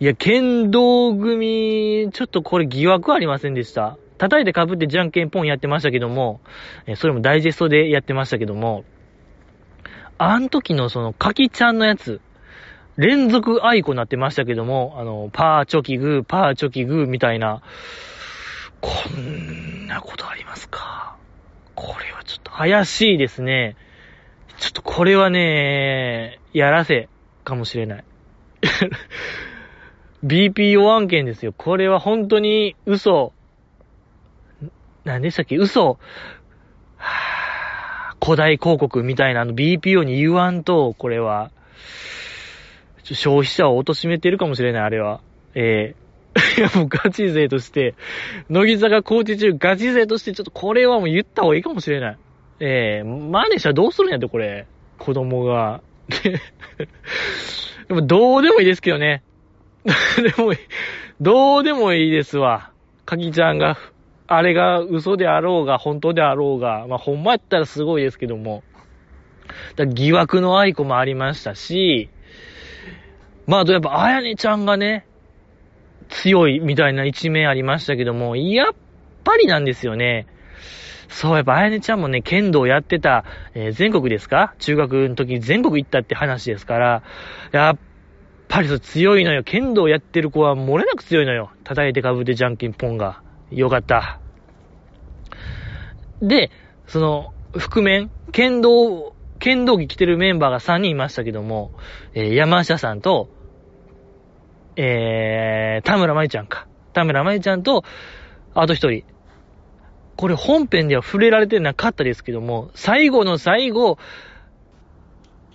[0.00, 3.98] いや、剣道組、ちょっとこれ疑惑ありませんでした。
[4.18, 6.40] 叩いて被ってじゃんけんポンやってましたけども、
[6.86, 8.84] え、それもダイジェストでやってましたけども、
[10.18, 12.20] あん時のその、かきちゃんのやつ、
[12.96, 17.62] 連続あいこになってましたけども、あの、パーチョキグー、パーチョキグーみたいな、
[18.80, 21.16] こんなことありますか？
[21.74, 23.76] これはちょっと怪しいですね。
[24.58, 27.08] ちょっとこれはね、やらせ
[27.44, 28.04] かもしれない。
[30.24, 31.52] BPO 案件ですよ。
[31.52, 33.32] これは本当に嘘。
[35.04, 35.56] 何でしたっけ？
[35.56, 35.98] 嘘。
[38.24, 41.50] 古代広告みたいなあの BPO に言わんと、これは。
[43.02, 45.20] 消費者を貶めてるかもしれない、あれは。
[45.54, 46.01] ええ、
[46.56, 47.94] いや、もうガチ勢として、
[48.48, 52.18] 乃木坂工事中ガチ勢として、ちょっとこれはもう言った方がいいかもしれない。
[52.60, 54.66] ええー、マネしたらどうするんやって、これ。
[54.98, 55.82] 子供が。
[57.88, 59.22] でも、どうでもいいですけどね。
[60.36, 60.52] でも。
[61.20, 62.70] どうでもいいですわ。
[63.04, 63.76] かきちゃんが、
[64.26, 68.62] あれが嘘であろうが、本当であろうが、まあ、ほんまやったらすごいですけども。
[69.76, 72.08] だ疑惑の愛子もありましたし、
[73.46, 75.06] まあ、あとやっぱ、あやねちゃんがね、
[76.08, 78.74] 強いみたいな一面ありましたけども、やっ
[79.24, 80.26] ぱりなんですよね。
[81.08, 84.54] そう、やっぱ、あやねちゃんもね、剣道やってた、えー、全国ですか？
[84.58, 87.02] 中学の時に全国行ったって話ですから、
[87.52, 87.78] やっ
[88.48, 89.42] ぱりそう強いのよ。
[89.42, 91.50] 剣道やってる子は漏れなく強いのよ。
[91.64, 93.22] 叩いてかぶってじゃんけんぽんが。
[93.50, 94.20] よかった。
[96.22, 96.50] で、
[96.86, 101.72] その、覆面、剣道、剣道着着てるメンバーが3人いましたけども、
[102.14, 103.28] えー、山下さんと、
[104.76, 106.66] えー、田村舞ちゃんか。
[106.92, 107.84] 田村舞ちゃんと、
[108.54, 109.04] あと一人。
[110.16, 113.98] これ本編では触れられてなかったですけども、最後の最後、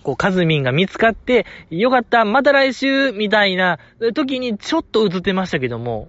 [0.02, 3.78] こう、カズミンが見つかって、よかった、また来週みたいな
[4.14, 6.08] 時にちょっと映ってましたけども、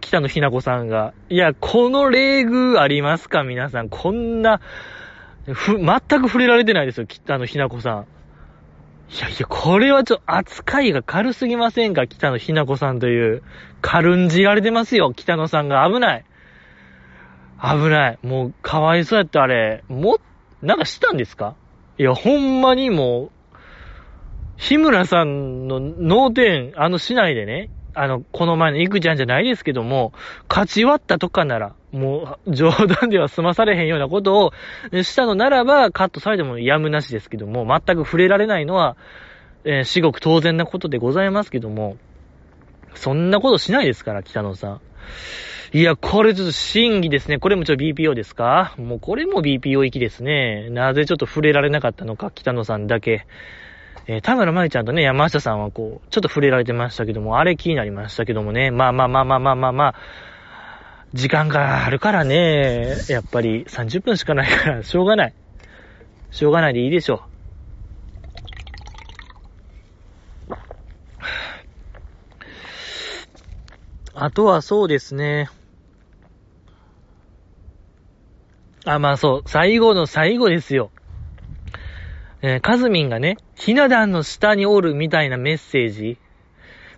[0.00, 1.14] 北野ひな子さんが。
[1.28, 3.44] いや、この礼遇ありますか？
[3.44, 3.88] 皆さん。
[3.88, 4.60] こんな、
[5.46, 8.06] ふ、全く触れられてないですよ、北野ひな子さん。
[9.10, 12.06] いやいや、これはちょっと扱いが軽すぎませんか？
[12.06, 13.42] 北野ひな子さんという。
[13.82, 15.86] 軽んじられてますよ、北野さんが。
[15.86, 16.24] 危ない。
[17.60, 18.18] 危ない。
[18.22, 19.84] もう、かわいそうやったあれ。
[19.88, 20.18] も、
[20.62, 21.56] なんかしたんですか？
[21.98, 23.30] いや、ほんまにもう、
[24.56, 30.12] 日村さんの脳天、あの市内でね、あの、この前のいくちゃんじゃないですけども、
[30.48, 34.52] 勝ち割ったとかなら、もう、冗談では済まされへんようなことを
[35.02, 38.96] したのならば、カットされてもやむなしですけども、全く触れられないのは、
[39.64, 41.96] えー、至極当然なことでございますけども、
[42.94, 44.80] そんなことしないですから、北野さん。
[45.74, 47.38] いや、これちょっと審議ですね。
[47.38, 48.74] これもちょっと BPO ですか？
[48.76, 50.68] もうこれも BPO 行きですね。
[50.68, 53.26] なぜちょっと触れられなかったのか、北野さんだけ。
[54.06, 58.70] えー、田村舞ちゃんとね、山下さんはこう、ちょっと触れられてましたけども、あれ気になりましたけどもね。
[58.70, 59.94] まあまあまあまあまあまあまあ、
[61.14, 65.34] 時間があるからね、やっぱり30分しかないから、しょうがない。
[66.30, 67.32] しょうがないでいいでしょう。
[74.14, 75.50] あとはそうですね。
[78.84, 80.90] あ、まあそう、最後の最後ですよ。
[82.40, 86.18] えー、カズミンがね、ひな壇の下におるみたいなメッセージ、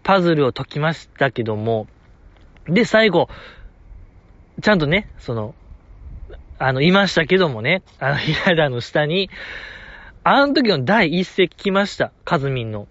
[0.03, 1.87] パズルを解きましたけども、
[2.67, 3.29] で、最後、
[4.63, 5.55] ちゃんとね、その、
[6.59, 9.31] あの、いましたけどもね、あの、ひな壇の下に、
[10.23, 12.87] あの時の第一声聞きました、カズミンの。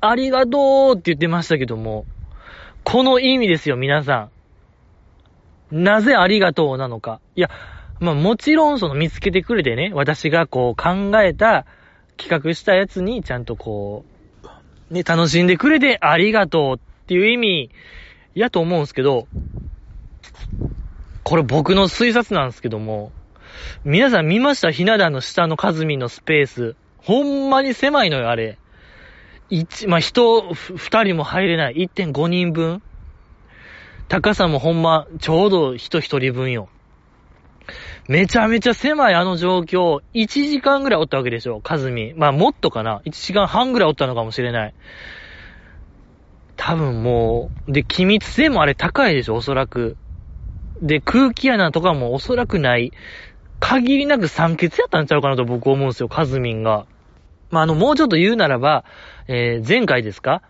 [0.00, 2.06] ありがとうって言ってましたけども、
[2.84, 4.28] この意味ですよ、皆さ
[5.72, 5.84] ん。
[5.84, 7.20] なぜありがとうなのか。
[7.34, 7.50] いや、
[8.00, 11.66] まあもちろんその見つけてくれてね、私がこう考えた、
[12.18, 14.04] 企画したやつにちゃんとこ
[14.90, 17.70] う、ね、楽しんでくれてありがとうっていう意味
[18.34, 19.28] やと思うんすけど、
[21.28, 23.12] これ僕の推察なんですけども、
[23.84, 24.70] 皆さん見ました？
[24.70, 26.74] ひな壇の下のカズミのスペース。
[26.96, 28.56] ほんまに狭いのよ、あれ。
[29.50, 31.74] 一、まあ、人、二人も入れない。
[31.94, 32.80] 1.5人分。
[34.08, 36.70] 高さもほんま、ちょうど人一人分よ。
[38.08, 42.14] めちゃめちゃ狭いあの状況、1時間ぐらいおったわけでしょ、カズミ。
[42.16, 43.02] まあもっとかな。
[43.04, 44.74] 1時間半ぐらいおったのかもしれない。
[46.56, 49.98] 多分もう、で、機密性もあれ高いでしょ、おそらく。
[50.82, 52.92] で、空気穴とかもおそらくない。
[53.60, 56.86] 限りなく酸欠やったんちゃうかなと僕思うんですよ、カズミンが。
[57.50, 58.84] まあ、あの、もうちょっと言うならば、
[59.26, 60.42] えー、前回ですか？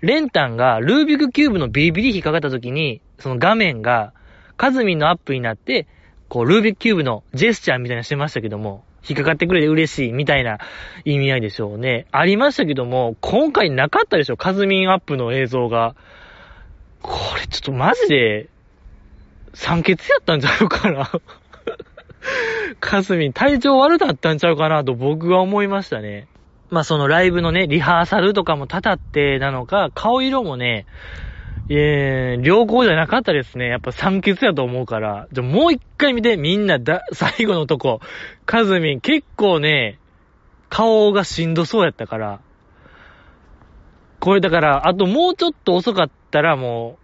[0.00, 4.12] れんたんがルービックキューブのビリビリ引っかかった時に、その画面が、
[4.56, 5.86] かずみんのアップになって、
[6.28, 10.58] こう、ルービックキューブのジェスチャーみたいなしてましたけども、引っかかってくれて嬉しいみたいな
[11.04, 12.06] 意味合いでしょうね。
[12.12, 15.94] ありましたけども、今回なかったでしょかずみんアップの映像が。
[17.02, 18.48] これちょっとマジで、
[19.56, 21.10] 酸欠やったんちゃうかな
[22.78, 26.28] かずみん体調悪かったんちゃうかなと僕は思いましたね。
[26.68, 30.84] まあそのライブのね、リハーサルとかもたたってなのか、顔色もね、
[31.70, 33.68] えー、良好じゃなかったですね。
[33.68, 35.26] やっぱ酸欠やと思うから。
[35.32, 38.00] じゃ、もう一回見て、みんなだ、最後のとこ。
[38.44, 39.98] かずみん、結構ね、
[40.68, 42.40] 顔がしんどそうやったから。
[44.20, 46.98] これだから、あともうちょっと遅かったらも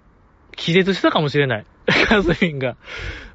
[0.53, 1.67] う、気絶したかもしれない。
[2.09, 2.77] かずみんが。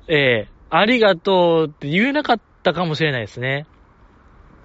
[0.08, 3.66] ええ、ありがとうって言えなかったかもしれないですね。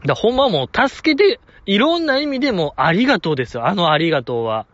[0.07, 3.66] だほんまもう助けて、いろんな意味でもありがとうですよ。
[3.66, 4.66] あのありがとうは。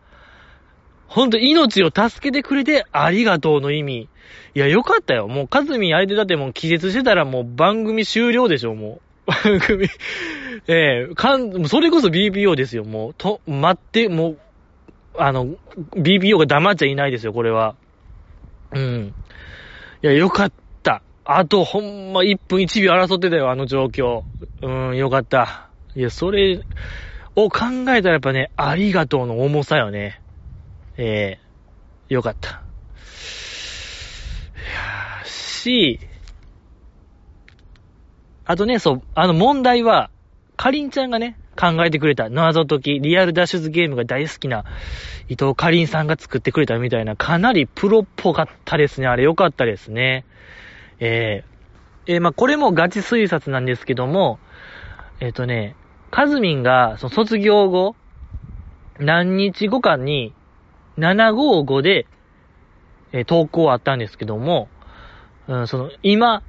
[1.07, 4.09] ほんと命を助けてくれてありがとうの意味。
[4.53, 5.27] いや、よかったよ。
[5.27, 9.31] もう、かずみ相手だってもう気絶してたらもう番組終了でしょ、もう。
[9.31, 9.87] 番組
[10.67, 13.13] ええ、かん、それこそ BPO ですよ、もう。
[13.17, 14.37] と、待って、もう、
[15.17, 15.47] あの、
[15.95, 17.75] BPO が黙っちゃいないですよ、これは。
[18.73, 19.15] うん。
[20.01, 20.51] いや、よかっ
[20.83, 21.01] た。
[21.25, 24.23] あと、ほんま1分1秒争ってたよ、あの状況。
[24.61, 25.69] うん、よかった。
[25.95, 26.65] いや、それ
[27.35, 30.21] を考えたらやっぱね、ありがとうの重さよね。
[30.97, 32.49] ええー、よかった。
[32.49, 32.51] い
[35.21, 35.99] やし、
[38.45, 40.09] あとね、そう、あの問題は、
[40.57, 44.63] かりんちゃんがね、考えてくれた謎解き、リアル脱出ゲームが大好きな
[45.27, 49.07] 伊藤かりんさんが作ってくれたみたいな、かなりプロっぽかったですね。
[49.07, 50.23] あれよかったですね。
[50.99, 54.39] えー、えー、まあ、これもガチ推察なんですけども、
[55.19, 55.75] えっ、ー、とね、
[56.11, 57.97] かずみんが、その卒業後、
[58.97, 60.33] 何日後かに、
[60.97, 62.07] 755で、
[63.11, 64.69] えー、投稿あったんですけども、
[65.49, 66.41] うん、その、今、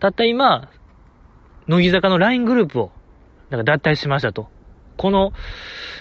[0.00, 0.70] たった今、
[1.66, 2.92] 乃木坂の LINE グループを
[3.50, 4.48] なんか脱退しましたと。
[4.96, 5.32] この、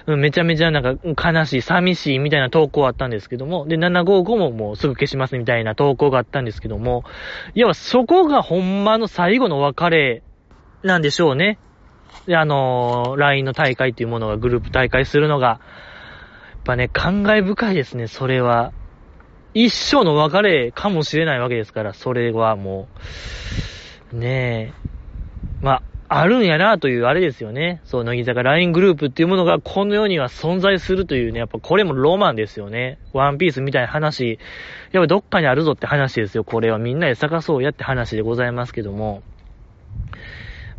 [0.07, 7.03] めちゃめちゃなんか悲しい、寂しいみたいな投稿あったんですけども、で、755ももうすぐ消しますみたいな投稿があったんですけども、
[7.53, 10.23] いや、そこがほんまの最後の別れ
[10.83, 11.59] なんでしょうね。
[12.25, 15.59] で、あのー、LINE の大会っていうものがグループ大会するのが、や
[16.59, 18.71] っぱね、感慨深いですね、それは。
[19.53, 22.87] 一生の別れかもしれないわけですから、それはも
[24.13, 24.87] う、ねえ。
[25.61, 27.81] まあ、あるんやなというあれですよね。
[27.83, 32.97] そう、乃木坂 LINE グループっていうものがこの世には存在するというね、やっぱこれもロマンですよね。
[33.11, 34.39] ワンピースみたいな話、
[34.93, 36.45] やっぱどっかにあるぞって話ですよ。
[36.45, 39.21] これはみんなで探そうやって話でございますけども。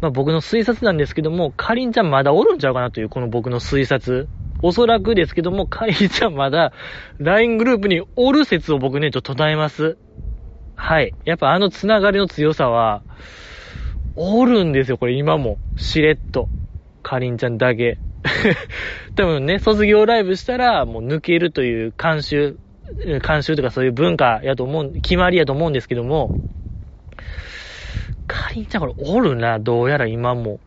[0.00, 4.28] まあ僕の推察なんですけども、かりんちゃんまだおるんちゃうかなというこの僕の推察。
[4.62, 6.72] おそらくですけども、かりんちゃんまだ
[7.18, 9.98] LINE グループにおる説を僕ね、ちょっと唱えます。
[10.74, 11.14] はい。
[11.24, 13.02] やっぱあのつながりの強さは、
[14.20, 15.58] おるんですよ、これ今も。
[15.76, 16.48] しれっと。
[17.04, 17.98] かりんちゃんだけ。
[19.14, 22.58] 多分ね、卒業ライブしたら、もう抜けるという慣習、
[23.06, 26.32] 慣習とかそういう文化やと思う、決まりやと思うんですけども、
[28.26, 30.58] かりんちゃんこれおるな、どうやら今も。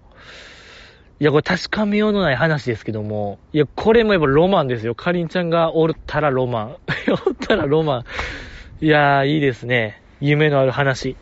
[1.20, 4.96] いや、これ確かめようのない話ですけども、いや、これもやっぱロマンですよ。
[4.96, 6.78] かりんちゃんがおったらロマン。
[7.28, 8.04] おったらロマン。
[8.80, 10.02] いやー、いいですね。
[10.22, 11.18] 夢のある話。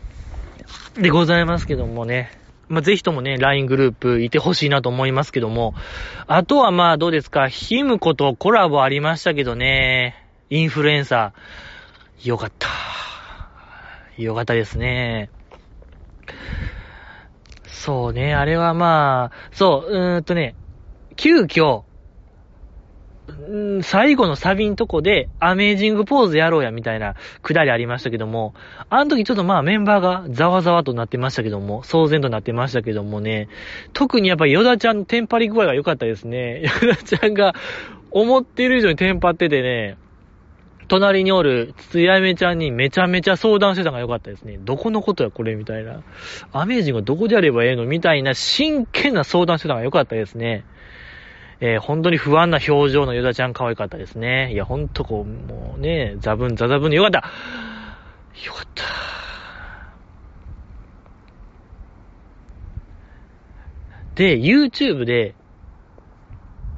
[0.94, 2.30] でございますけどもね。
[2.68, 5.74] ま、ぜひともね、LINE グループいてほしいなと思いますけども。
[6.28, 10.24] あとはまあどうですか、ヒムコとコラボありましたけどね。
[10.50, 12.28] インフルエンサー。
[12.28, 12.68] よかった。
[14.22, 15.30] よかったですね。
[17.66, 20.54] そうね、あれはまあ、そう、うーんとね、
[21.16, 21.82] 急遽、
[23.30, 28.54] ん最後のサビんとこで、アメージングポーズやろうや、みたいな、くだりありましたけども、
[28.88, 33.48] あの時ちょっとまあメンバーがざわざわとなってましたけども、騒然となってましたけどもね、
[33.92, 36.62] 特にやっぱりヨダちゃんのテンパり具合が良かったですね。
[36.82, 37.54] ヨダちゃんが、
[38.10, 39.96] 思っている以上にテンパっててね、
[40.90, 44.58] 隣におる、つつやめちゃんにめちゃめちゃ相談してたのが良かったですね。
[44.58, 46.02] どこのことやこれみたいな。
[46.52, 50.64] アメージングはどこでやればええのみたいな真剣な相談してたのが良かったですね。
[51.60, 54.52] えー、本当に不安な表情のヨダちゃん可愛かったですね。
[54.52, 57.18] いや、ほんとこう、もうね、ザブンザザブンでよかった
[58.46, 58.84] よかった。
[64.14, 65.34] で、YouTube で、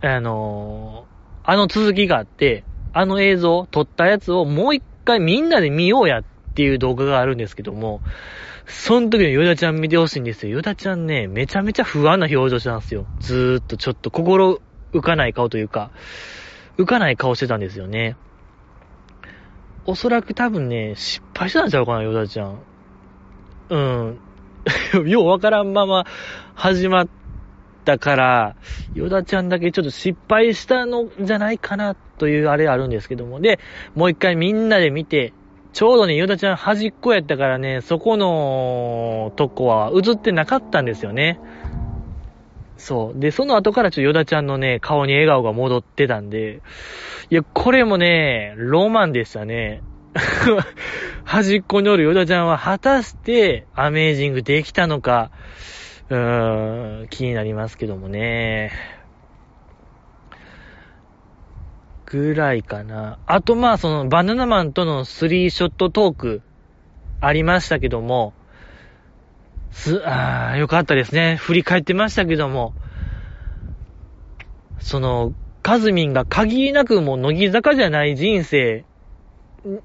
[0.00, 8.00] あのー、あの続きがあって、あの映像、撮ったやつをもう一回みんなで見ようやっていう動画があるんですけども、
[8.66, 10.56] その時のヨダちゃん見てほしいんですよ。
[10.56, 13.06] ヨダちゃんね、めちゃめちゃ不安な表情してたんですよ。
[13.20, 14.61] ずーっとちょっと心
[14.93, 15.90] 浮かない顔というか、
[16.78, 18.16] 浮かない顔してたんですよね。
[19.84, 22.59] おそらく多分ね、失敗したんちゃうかな、ヨダちゃん。
[23.70, 24.18] うん。
[25.09, 26.05] ようわからんまま
[26.55, 27.09] 始まっ
[27.84, 28.57] たから、
[28.95, 33.40] ヨダちゃんだけちょっと失敗したのじゃないかなというあれあるんですけども。
[33.40, 33.59] で、
[33.95, 35.32] もう一回みんなで見て、
[35.72, 41.40] ちょうどね、ヨダちゃん端っこやったからね、そこのとこは映ってなかったんですよね。
[42.82, 43.18] そう。
[43.18, 46.62] で、その後からちょっとヨダちゃんのね、顔に笑顔が戻ってたんで、
[47.30, 49.82] いや、これもね、ロマンでしたね。
[51.24, 55.30] 端っこにおるヨダちゃんは果たしてアメージングできたのか、
[56.10, 58.72] うーん、気になりますけどもね。
[62.04, 63.20] ぐらいかな。
[63.26, 66.42] あとまあそのバナナマンとのスリーショットトーク
[67.20, 68.34] ありましたけども、
[69.72, 71.36] す、あー、よかったですね。
[71.36, 72.74] 振り返ってましたけども、
[74.78, 78.84] その、カズミンが限りなくもう乃木坂じゃない人生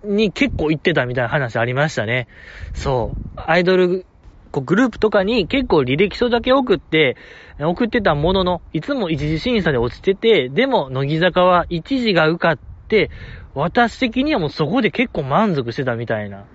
[0.04, 2.28] に結構行ってたみたいな話ありましたね。
[2.74, 3.40] そう。
[3.46, 4.06] アイドル
[4.52, 7.16] こうグループとかに結構履歴書だけ送って、
[7.60, 13.10] 送ってたものの、いつも一次審査で落ちてて、でも、乃木坂は一次が受かって、
[13.54, 16.46] 私的にはもうそこで結構満足してたみたいな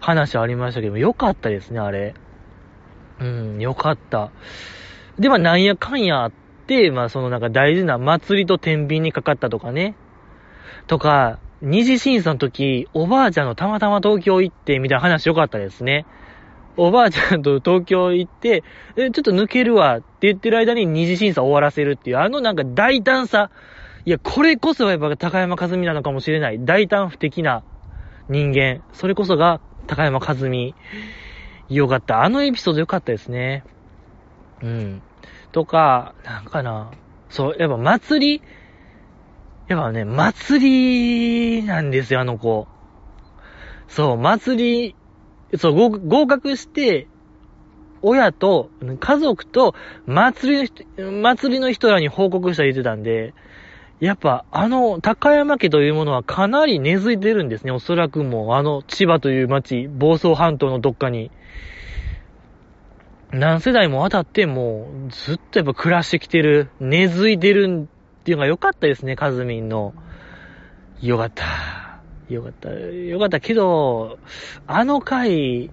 [0.00, 2.14] 話ありましたけど、よかったですね、あれ。
[3.20, 4.30] うん、よかった。
[5.18, 6.32] で、まあ、なんやかんやあっ
[6.66, 9.96] て、まあ、そのなんか大事な祭りと天秤にかかったとかね。
[10.86, 16.04] とか、二次審査の時、おばあちゃんのたまたま東京行って、みたいな話よかったですね。
[16.76, 18.62] おばあちゃんと東京行って、
[18.96, 23.50] え、ちょっと抜けるわって言ってる間に二次審査終わらせるっていう、あのなんか大胆さ。
[24.04, 26.64] いや、これこそはやっぱ高山和美なのかもしれない。
[26.64, 27.64] 大胆不敵な
[28.28, 28.82] 人間。
[28.92, 30.74] それこそが高山和美。
[31.68, 32.22] よかった。
[32.22, 33.64] あのエピソードよかったですね。
[34.62, 35.02] うん。
[35.52, 36.90] とか、なんかな。
[37.28, 38.42] そう、やっぱ祭り、
[39.68, 42.68] やっぱね、祭りなんですよ、あの子。
[43.88, 44.96] そう、祭り
[45.54, 47.08] そう、合格して、
[48.02, 49.74] 親と、家族と、
[50.06, 50.84] 祭りの人、
[51.22, 53.32] 祭りの人らに報告した言ってたんで、
[53.98, 57.72] やっぱ、あの、高山家というものはかなり根付いてるんですね。
[57.72, 61.30] おそらくもう、あの、千葉という町、房総半島のどっかに。
[63.32, 67.88] 何世代も渡ってもう、ずっとやっぱ暮らしてきてる、根付いてる
[68.20, 69.94] っていうのが良かったですね、カズミンの。
[71.00, 71.44] よかった。
[72.28, 72.70] よかった。
[72.70, 74.18] よかったけど、
[74.66, 75.70] あの回、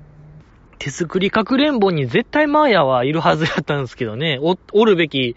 [0.79, 4.39] 手作りかくれんぼに絶対マーヤはいるはずやったんですけどね。
[4.41, 5.35] お、おるべき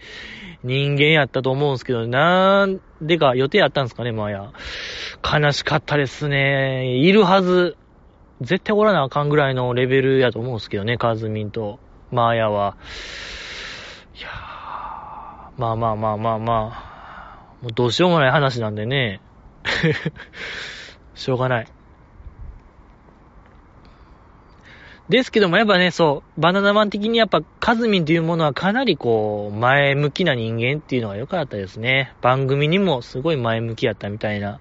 [0.66, 4.52] 人間やったと思うんすけど、なんでか予定やったんすかね、マーヤ。
[5.22, 6.96] 悲しかったですね。
[6.96, 7.76] いるはず。
[8.40, 11.78] 絶対おらなあかんぐらいのレベルやと思うんすけどね、カズミンと
[12.10, 12.76] マーヤは。
[14.18, 14.32] いやー、
[15.60, 16.96] まあまあまあまあまあ。
[17.62, 19.20] もうどうしようもない話なんでね。
[21.14, 21.75] しょうがない。
[25.09, 32.12] ですけども、やっぱね、そう、バナナマン的にやっぱ、カズミンというものはかなりこう、前向きな人間っていうのが良かったですね。
[32.22, 34.59] 番組にもすごい前向きやったみたいな。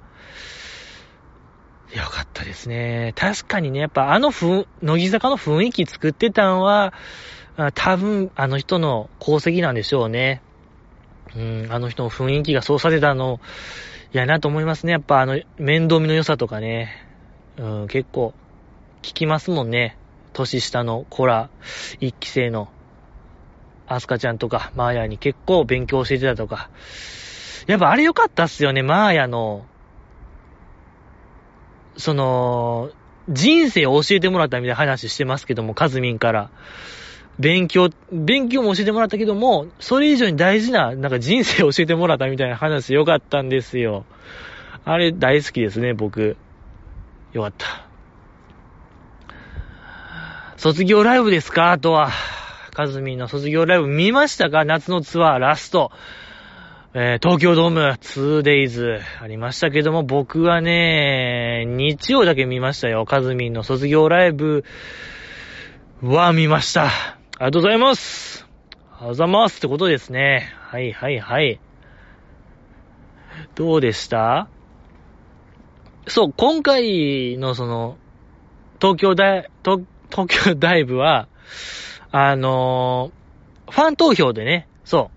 [1.93, 3.13] よかったですね。
[3.15, 6.93] 確かにね、やっぱあのふ、乃木坂の雰囲気作ってたんは、
[7.73, 10.41] 多分あの人の功績なんでしょうね。
[11.35, 13.39] うん、あの人の雰囲気がそうさせたの、
[14.11, 14.91] やなと思いますね。
[14.91, 16.91] やっぱあの、面倒見の良さとかね、
[17.57, 18.33] うん、結構、
[19.01, 19.97] 聞きますもんね。
[20.35, 21.49] 年下の子ら、
[21.99, 22.69] 一期生の、
[23.87, 26.69] アスカちゃんとか、マーヤに結構勉強してたとか。
[27.67, 29.65] やっぱあれ良かったっすよね、マーヤの、
[31.97, 32.91] その、
[33.29, 36.49] 人生を教えてもらったみたいな話してますけども、カズミンから。
[37.39, 44.05] 勉強、勉強も教えてもらったけども、それ以上に大事な、なんか人生を教えてもらったみたいな話よかったんですよ。
[44.85, 46.37] あれ大好きですね、僕。
[47.33, 47.84] よかった。
[50.57, 51.71] 卒業ライブですか？
[51.73, 52.11] あとは。
[52.73, 54.63] カズミンの卒業ライブ見ましたか？
[54.63, 55.91] 夏のツアーラスト。
[56.93, 63.05] えー、東京ドーム 2days ありましたけども、僕はね、日曜だけ見ましたよ。
[63.05, 64.63] カズミンの卒業ライブ
[66.01, 66.85] は見ました。
[66.85, 68.47] ありがとうございます。
[68.97, 70.53] あざますってことですね。
[70.57, 71.59] はいはいはい。
[73.55, 74.47] どうでした？
[76.07, 77.97] そう、今回のその、
[78.79, 81.27] 東京大、東東京大ブは、
[82.11, 85.11] あのー、ファン投票でね、そ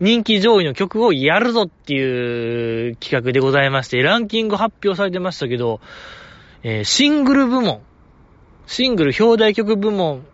[0.00, 5.80] う、人気上位の曲をやるぞっていう企画でございまして、ランキング発表されてましたけど、
[6.62, 7.82] えー、シングル部門、
[8.66, 10.24] シングル表題曲部門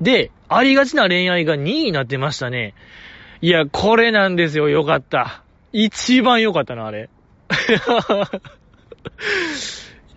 [0.00, 2.74] で、ありがちな恋愛が2位になってましたね。
[3.40, 4.68] いや、これなんですよ。
[4.68, 5.42] よかった。
[5.72, 7.10] 一番よかったな、あれ。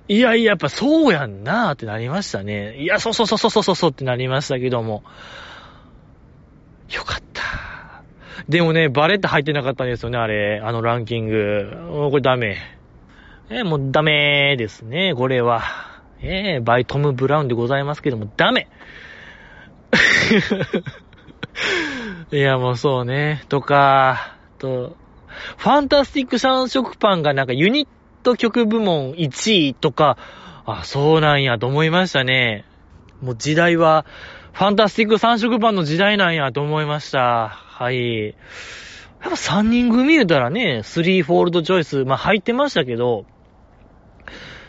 [0.09, 2.75] いやいや、やっぱそうやんなーってなりましたね。
[2.77, 5.03] いや、そうそうそうそうそうそうってなりましたけども。
[6.91, 7.43] よかった。
[8.49, 10.61] でもね、バレット入ってなかったんですよね、あれ。
[10.65, 12.09] あのランキング。
[12.09, 12.57] これダメ。
[13.51, 15.61] えー、もうダメですね、これは。
[16.21, 18.67] えー、バイトム・ブラウンでございますけども、ダメ
[22.33, 23.43] いや、もうそうね。
[23.47, 24.97] とか、と、
[25.57, 30.17] Fantastic 三色パンがなんかユニット曲部門1位とか、
[30.65, 32.65] あ、そうなんやと思いましたね。
[33.21, 34.05] もう時代は、
[34.53, 37.49] Fantastic 三色パンの時代なんやと思いました。
[37.49, 38.27] はい。
[38.27, 38.35] やっ
[39.21, 43.25] ぱ3人組言うたらね、 Threefold choice、まあ入ってましたけど、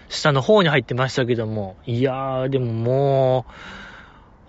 [0.09, 3.53] 下の方に入ってましたけども、いやー、でももう、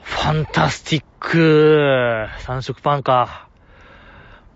[0.03, 3.47] Fantastic、三色パンか。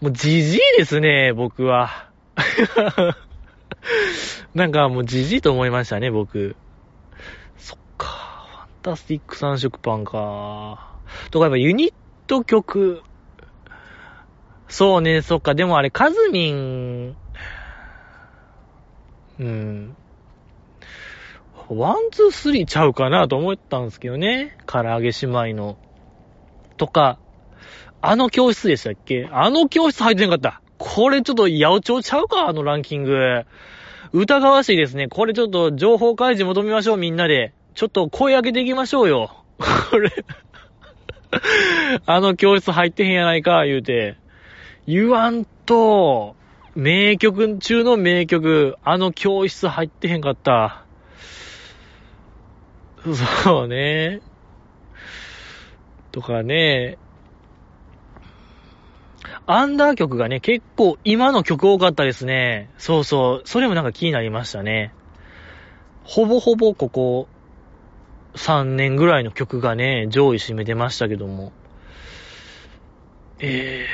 [0.02, 2.10] もうじじいですね、僕は。
[4.54, 6.56] なんかもうじじいと思いましたね、僕。
[7.58, 8.08] そっか、
[8.50, 10.96] Fantastic 三色パンか。
[11.32, 11.94] とかやっぱユニッ
[12.28, 13.02] ト曲。
[14.68, 17.16] そうね、そっか、でもあれ、かずみん、
[19.40, 19.96] うん。
[21.70, 24.58] One, two, three ちゃうかなと思ったんですけどね。
[24.66, 25.78] 唐揚げ姉妹の。
[26.78, 27.18] とか、
[28.02, 29.28] あの教室でしたっけ？
[29.32, 30.62] あの教室入ってなかった。
[30.78, 33.46] これちょっと八百長ちゃうかあのランキング。
[34.16, 35.10] 疑わしいですね。
[35.10, 37.54] これちょっと情報開示求めましょう、みんなで。
[37.74, 39.44] ちょっと声上げていきましょうよ。
[39.90, 40.10] これ
[42.06, 44.16] あの教室入ってへんやないか、言うて。
[44.88, 46.38] 言わんと、
[46.76, 50.86] 名曲中の名曲、あの教室入ってへんかった。
[53.44, 54.22] そうね。
[56.14, 56.98] とかね。
[59.48, 62.72] アンダー曲がね、結構今の曲多かったですね。
[62.78, 63.48] そうそう。
[63.48, 64.94] それもなんか気になりましたね。
[66.04, 67.28] ほぼほぼここ
[68.34, 71.52] 3年ぐらいの曲がね、上位占めてましたけども。
[73.40, 73.86] え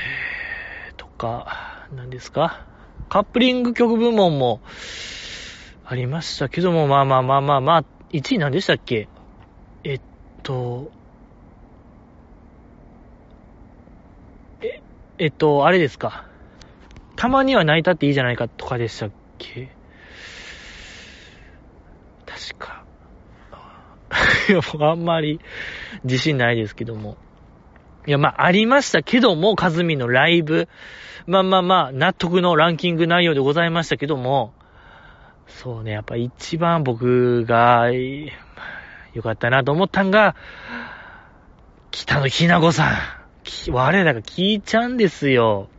[0.93, 2.66] ー、とか、何ですか
[3.10, 4.62] カップリング曲部門も
[5.86, 9.10] ありましたけども、まあまあまあまあまあ、1位何でしたっけ？
[9.84, 10.02] えっ
[10.43, 10.91] と、
[15.22, 16.26] え、っと、あれですか。
[17.15, 19.72] たまには泣いたっていいじゃないかとかでしたっけ
[22.26, 22.84] 確か。
[24.49, 25.39] いや、もうあんまり
[26.03, 27.17] 自信ないですけども。
[28.07, 30.67] いや、まあ、ありましたけども、カズミのライブ。
[31.28, 34.55] まあまあまあ、納得のランキング内容でございましたけども、
[35.45, 37.91] そうね、やっぱ一番僕が
[39.13, 40.36] 良かったなと思ったんが、
[41.91, 43.20] 北野ひな子さん。
[43.70, 45.70] 我らが聞いちゃうんですよ。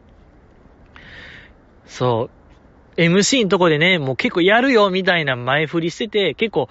[1.87, 2.31] そ
[2.97, 3.01] う。
[3.01, 6.69] MC のとこでね、もう結構やるよみたいな前振りしてて、結構、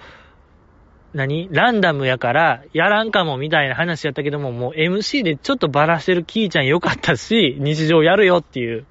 [1.14, 1.48] 何？
[1.50, 8.86] ランダムやから、やらんかもみたいな話やったけども、もう MC でちょっとバラしてるキーちゃんよかったし、日常やるよっていう。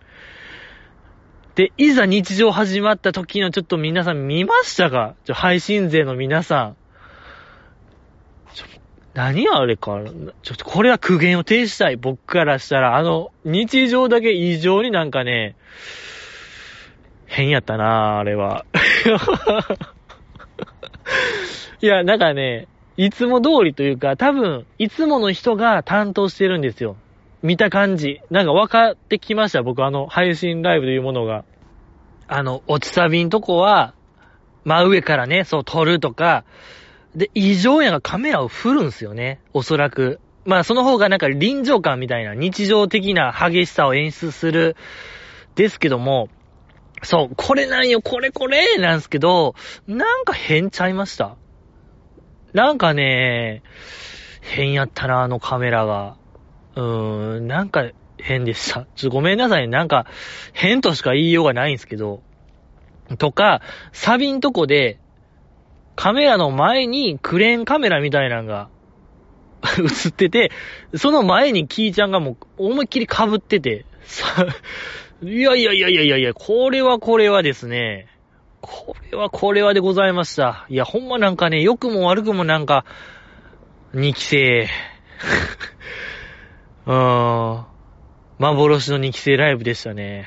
[1.55, 5.15] で、いざ日常始まった時のちょっと皆さん見ましたか？
[5.25, 6.77] ちょ配信勢の皆さん。
[9.13, 9.99] 何あれか
[10.43, 11.97] ちょっとこれは苦言を呈したい。
[11.97, 15.55] 僕からしたら、あの、日常だけ異常になんかね、
[17.25, 18.65] 変やったなあれは。
[21.81, 26.95] いや、なんかね、いつも通りというか、多分、いつもの人が担当してるんですよ。
[27.41, 28.21] 見た感じ。
[28.29, 31.43] なんか分かってきました、僕、あの、配信ライブというものが。
[32.27, 33.93] あの、落ちサビんとこは、
[34.63, 36.43] 真上からね、そう撮るとか、
[37.15, 40.19] で、異常やがカメラを振るんすよね、おそらく。
[40.45, 44.75] まあ、その方がなんか臨場感みたいな、日常的な激しさを演出する、
[45.55, 46.29] ですけども、
[47.03, 49.55] そう、これなんよ、これこれなんすけど、
[49.87, 51.35] なんか変ちゃいました。
[52.53, 53.63] なんかね、
[54.41, 56.15] 変やったな、あのカメラが。
[56.75, 57.89] うーん、なんか
[58.19, 58.85] 変でした。
[58.95, 59.67] ちょっとごめんなさい。
[59.67, 60.05] なんか、
[60.53, 62.21] 変としか言いようがないんですけど。
[63.17, 64.99] とか、サビんとこで、
[66.01, 68.69] カメラの前にクレーンカメラみたいなのが
[69.77, 70.49] 映ってて、
[70.95, 73.85] その前にキーちゃんがもう思いっきり被ってて、
[75.21, 78.07] いやいやいやいやいやいや、これはこれはですね、
[78.61, 80.65] これはこれはでございました。
[80.69, 82.83] いや、ほんまなんかね、良くも悪くもなんか、
[83.93, 84.69] 二期生。
[86.87, 87.65] うーん。
[88.39, 90.25] 幻の2期生ライブでしたね。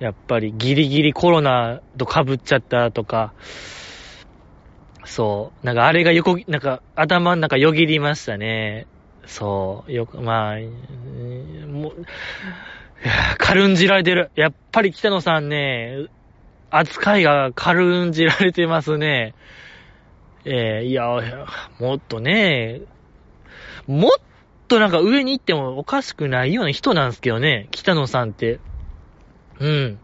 [0.00, 3.34] やっぱりギリギリコロナと被っちゃったとか、
[5.04, 5.66] そう。
[5.66, 8.86] なんかあれが横、なんか頭の中よぎりましたね。
[9.26, 9.92] そう。
[9.92, 10.58] よく、まあ、
[11.66, 12.06] もう、
[13.38, 14.30] 軽んじられてる。
[14.34, 16.06] やっぱり北野さんね、
[16.70, 19.34] 扱いが軽んじられてますね。
[20.44, 21.06] えー、いや、
[21.78, 22.82] もっとね、
[23.86, 24.10] もっ
[24.68, 28.58] となんか上に行ってもおかしくないような人なんですけどね、北野さんって。
[29.60, 29.98] うん。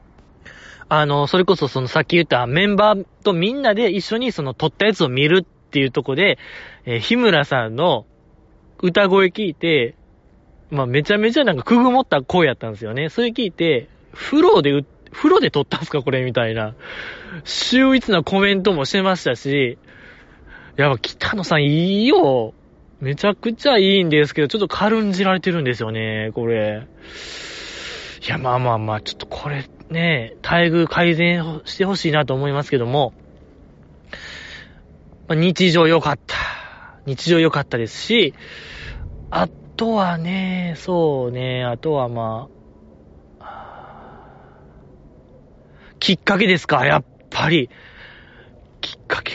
[0.89, 6.39] あの、それこそそのさっき言ったメンバーとみんなで一緒にその撮ったやつを見るっていうとこで、
[6.87, 8.07] えー、日村さんの
[8.81, 9.97] 歌声聞いて、
[10.71, 13.11] まあめちゃめちゃなんかくぐもった声やったんですよね。
[13.11, 16.75] それ聞いて、風呂で、風呂で撮ったんすかこれみたいな。
[17.45, 19.79] 秀逸なコメントもしてましたし、
[20.77, 22.55] やっぱ北野さんいいよ。
[23.01, 26.87] めちゃくちゃいいんですけど、ちょっと軽んじられてるんですよね、これ。
[28.27, 33.13] いや、まあまあまあ、ちょっとこれね、待遇改善してほしいなと思いますけども、
[35.29, 36.37] まあ、日常良かった。
[37.07, 38.35] 日常良かったですし、
[39.31, 42.59] あとはね、そうね、あとはまあ、
[46.01, 47.71] きっかけですか、やっぱり。
[48.81, 49.33] きっかけ。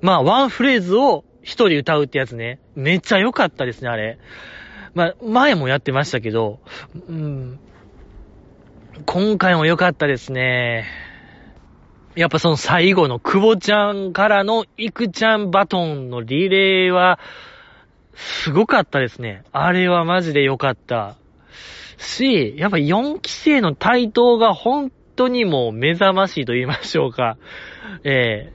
[0.00, 2.60] まあ、ワンフレーズを一人歌うってやつね。
[2.74, 4.18] めっちゃ良かったですね、あれ。
[4.94, 6.60] まあ、前もやってましたけど、
[7.08, 7.60] うん。
[9.04, 10.86] 今回も良かったですね。
[12.14, 17.18] やっぱその最後の久保ちゃんからのイクちゃんバトンのリレーは、
[18.14, 19.44] すごかったですね。
[19.52, 21.16] あれはマジで良かった。
[21.98, 27.36] し、やっぱ4期生の台頭が本当にもう目覚ましいと言いましょうか。
[28.02, 28.54] え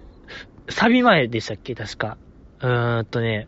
[0.66, 1.76] ー、サビ前でしたっけ？
[1.76, 2.18] 確か。
[2.62, 3.48] うーんとね、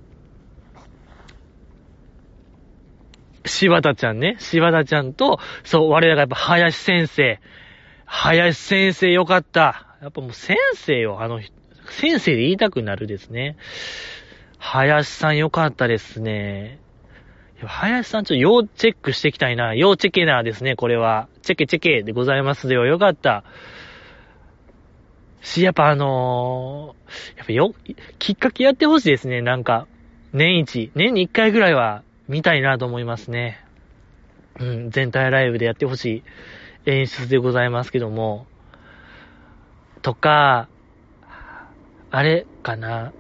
[3.46, 7.40] 柴田ちゃんね、柴田ちゃんと、そう、我らがやっぱ林先生。
[8.06, 9.98] 林先生よかった。
[10.02, 11.42] やっぱもう先生よ、あの、
[11.90, 13.58] 先生で言いたくなるですね。
[14.58, 16.80] 林さんよかったですね。
[17.66, 19.74] 林さんちょっと要チェックしていきたいな。
[19.74, 21.28] 要チェケナーですね、これは。
[21.42, 22.86] チェケチェケでございますよ。
[22.86, 23.44] よかった。
[25.42, 27.74] し、やっぱあのー、やっぱよ、
[28.20, 29.88] きっかけやってほしいですね、なんか。
[30.32, 33.64] 年一、年に一回ぐらいは見たいなと思いますね。
[34.60, 36.24] うん、全体ライブでやってほしい
[36.86, 38.46] 演出でございますけども。
[40.02, 40.68] とか、
[42.12, 43.14] あれかな。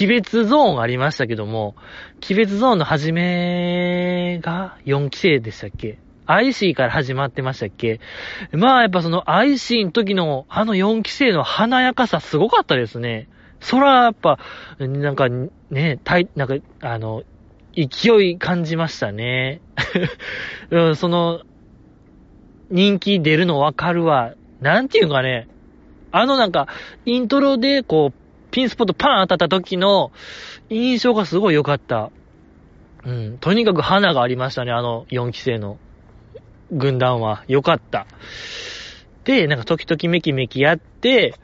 [0.00, 1.76] 鬼別ゾーンありましたけども、
[2.28, 8.00] 鬼別ゾーンの始めが4期生でしたっけ？IC から始まってましたっけ？
[8.52, 13.28] まあやっぱその IC の時のあの4期生の華やかさすごかったですね。
[13.60, 14.38] そらやっぱ、
[14.78, 15.28] なんか
[15.70, 17.22] ね、たい、なんか、あの、
[17.76, 19.60] 勢い感じましたね。
[20.70, 21.42] うん、その、
[22.70, 24.34] 人気出るのわかるわ。
[24.60, 25.46] なんていうかね、
[26.10, 26.68] あのなんか、
[27.04, 30.12] イントロでこう、ピンスポットパン当たった時の
[30.70, 32.10] 印象がすごい良かった。
[33.04, 33.38] うん。
[33.38, 35.78] とにかく花がありましたね、あの4期生の
[36.72, 37.44] 軍団は。
[37.48, 38.06] 良かった。
[39.24, 41.34] で、なんか時々メキメキやって、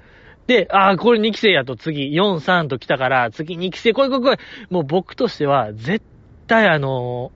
[0.46, 4.36] で、ああ、これ2期生やと次4、3と来たから、次2期生来い来い来い。
[4.70, 6.04] もう僕としては、絶
[6.52, 7.32] 対あの、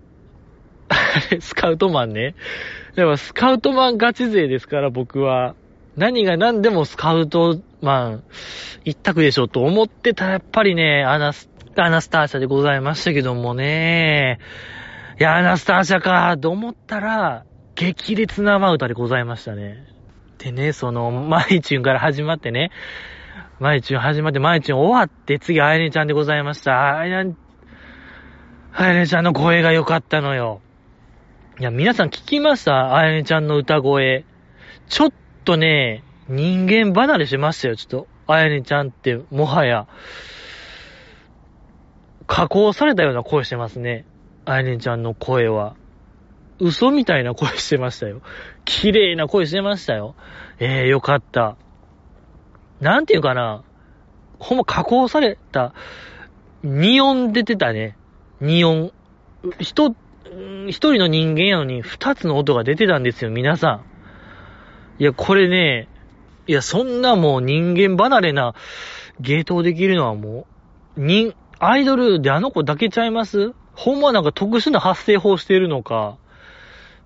[1.40, 2.34] スカウトマンね。
[2.96, 5.54] でもスカウトマンガチ勢ですから、僕は。
[5.96, 8.24] 何が何でもスカウトマン
[8.84, 14.38] 一択でしょと思ってたらやっぱりね、アナス、アナスターシャでございましたけどもね。
[15.18, 19.86] いや、アナスターシャかと思ったら、激烈なマウタでございましたね。
[20.36, 22.70] でね、その、マイチュンから始まってね、
[23.60, 26.98] マイチュン始まって、マイチュン終わって、次、あやねちゃんでございました。
[26.98, 27.34] あやね、
[28.78, 30.60] あやねちゃんの声が良かったのよ。
[31.58, 32.94] いや、皆さん聞きました？
[32.94, 34.26] あやねちゃんの歌声。
[34.90, 35.12] ちょっ
[35.46, 38.06] とね、人間離れしましたよ、ちょっと。
[38.26, 39.86] あやねちゃんって、もはや、
[42.26, 44.04] 加工されたような声してますね。
[44.44, 45.74] あやねちゃんの声は。
[46.58, 48.20] 嘘みたいな声してましたよ。
[48.66, 50.14] 綺麗な声してましたよ。
[50.58, 51.56] ええー、よかった。
[52.80, 53.64] なんていうかな。
[54.38, 55.72] ほんま加工された、
[56.62, 57.96] ニオン出てたね。
[58.40, 58.92] ニオン。
[59.58, 59.94] 一、
[60.68, 63.80] 一人の人間やのに二つの音が出てたんですよ、皆さ
[64.98, 65.02] ん。
[65.02, 65.88] いや、これね、
[66.46, 68.54] いや、そんなもう人間離れな
[69.20, 70.46] 芸当できるのはも
[70.96, 73.52] う、人、アイドルであの子だけちゃいます？
[73.74, 76.16] ほんまなんか特殊な発声法してるのか、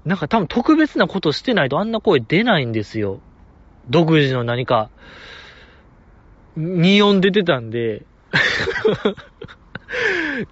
[0.05, 3.21] なんか多分特別なことしてないとあんな声出ないんですよ。
[3.89, 4.91] 独自の何か、
[6.57, 8.05] ニオン出てたんで、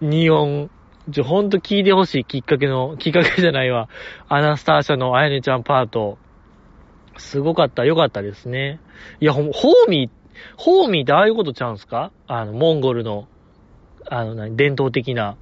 [0.00, 0.70] ニオン、
[1.10, 3.88] ちょ、ほんと聞いてほしいきっかけの、きっかけじゃないわ。
[4.28, 6.18] アナスターシャのあやねちゃんパート。
[7.16, 8.80] すごかった、よかったですね。
[9.20, 10.10] いや、ほ、ホーミー、
[10.56, 12.12] ホーミーってああいうことちゃうんすか？
[12.26, 13.26] あの、モンゴルの、
[14.08, 15.36] あの、何、伝統的な、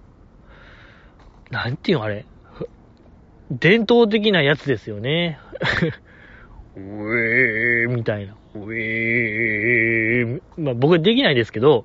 [1.51, 2.25] なんていうのあれ。
[3.51, 5.39] 伝統的なやつですよね。
[6.77, 8.35] ウェーみたいな。
[8.55, 11.85] ウェーまあ僕はできないですけど、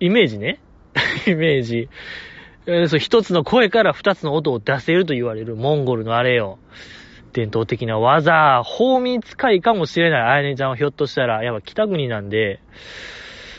[0.00, 0.60] イメージね。
[1.26, 1.88] イメージ。
[2.88, 6.58] そう、一つの声から二つの音を出せると言われるモンゴルのあれよ。
[7.32, 10.22] 伝統的な技、法味使いかもしれない。
[10.22, 12.60] あやねちゃんはひょっとしたら、やっぱ北国なんで、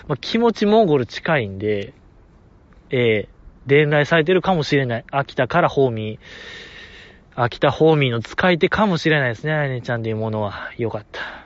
[0.08, 1.94] まあ、気持ちモンゴル近いんで、
[2.90, 5.06] えー、伝来されてるかもしれない。
[5.12, 10.72] 秋田からホーミー、秋田ホーミーの使い手かもしれないですね、あやねちゃんというものは。
[10.78, 11.41] よかった。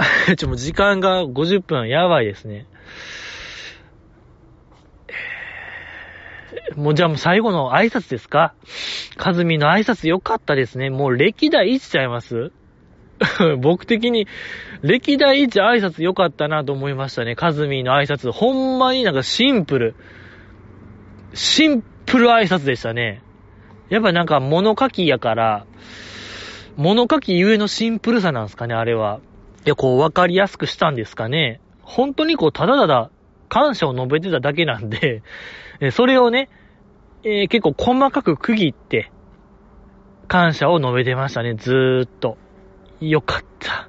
[0.36, 2.66] ちょ、もう時間が50分、やばいですね。
[6.76, 8.54] もうじゃあもう最後の挨拶ですか？
[9.16, 10.90] かずみの挨拶良かったですね。
[10.90, 12.52] もう歴代1ちゃいます？
[13.60, 14.26] 僕的に、
[14.82, 17.36] 歴代一挨拶良かったなと思いましたね。
[17.36, 18.32] カズミの挨拶。
[18.32, 19.94] ほんまになんかシンプル。
[21.34, 23.22] シンプル挨拶でしたね。
[23.90, 25.66] やっぱなんか物書きやから、
[26.76, 29.20] 物書きゆえのシンプルさなんですかね、あれは。
[29.64, 31.60] いや、こう分かりやすくしたんですかね。
[31.82, 33.10] 本当にこう、ただただ
[33.48, 35.22] 感謝を述べてただけなんで、
[35.92, 36.48] それをね、
[37.22, 39.10] えー、結構細かく区切って、
[40.28, 42.38] 感謝を述べてましたね、ずーっと。
[43.00, 43.88] よかった。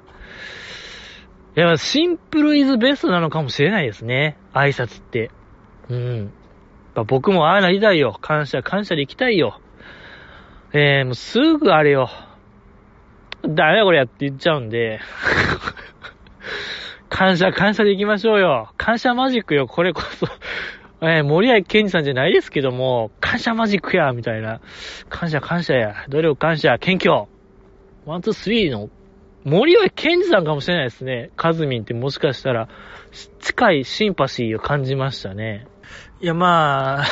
[1.54, 4.36] いや、シンプルイズベストなのかもしれないですね。
[4.52, 5.30] 挨拶って。
[5.88, 6.32] うん。
[7.06, 8.16] 僕もああなりたいよ。
[8.20, 9.60] 感謝、感謝で行きたいよ。
[10.72, 12.10] えー、もうすぐあれよ。
[13.42, 15.00] ダメだこれやって言っちゃうんで。
[17.08, 18.72] 感謝、感謝で行きましょうよ。
[18.76, 19.66] 感謝マジックよ。
[19.66, 20.26] これこそ
[21.04, 24.60] えー、森谷健二さんじゃないですけども、感謝マジックや、みたいな。
[25.08, 26.06] 感謝感謝や。
[26.08, 27.26] 努力感謝、謙虚。
[28.06, 28.88] ワン、ツー、スリーの
[29.44, 31.30] 森尾健二さんかもしれないですね。
[31.36, 32.68] カズミンってもしかしたら、
[33.40, 35.66] 近いシンパシーを感じましたね。
[36.20, 37.04] いや、まあ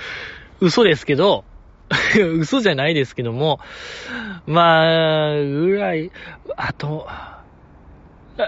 [0.60, 1.44] 嘘ですけど、
[2.38, 3.60] 嘘じゃないですけども、
[4.46, 6.10] まあ、ぐらい、
[6.56, 7.06] あと、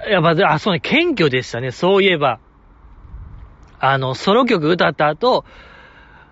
[0.09, 2.41] やっぱ、あ、そうね、謙虚でしたね、そういえば。
[3.81, 5.45] あの、ソロ曲歌った後、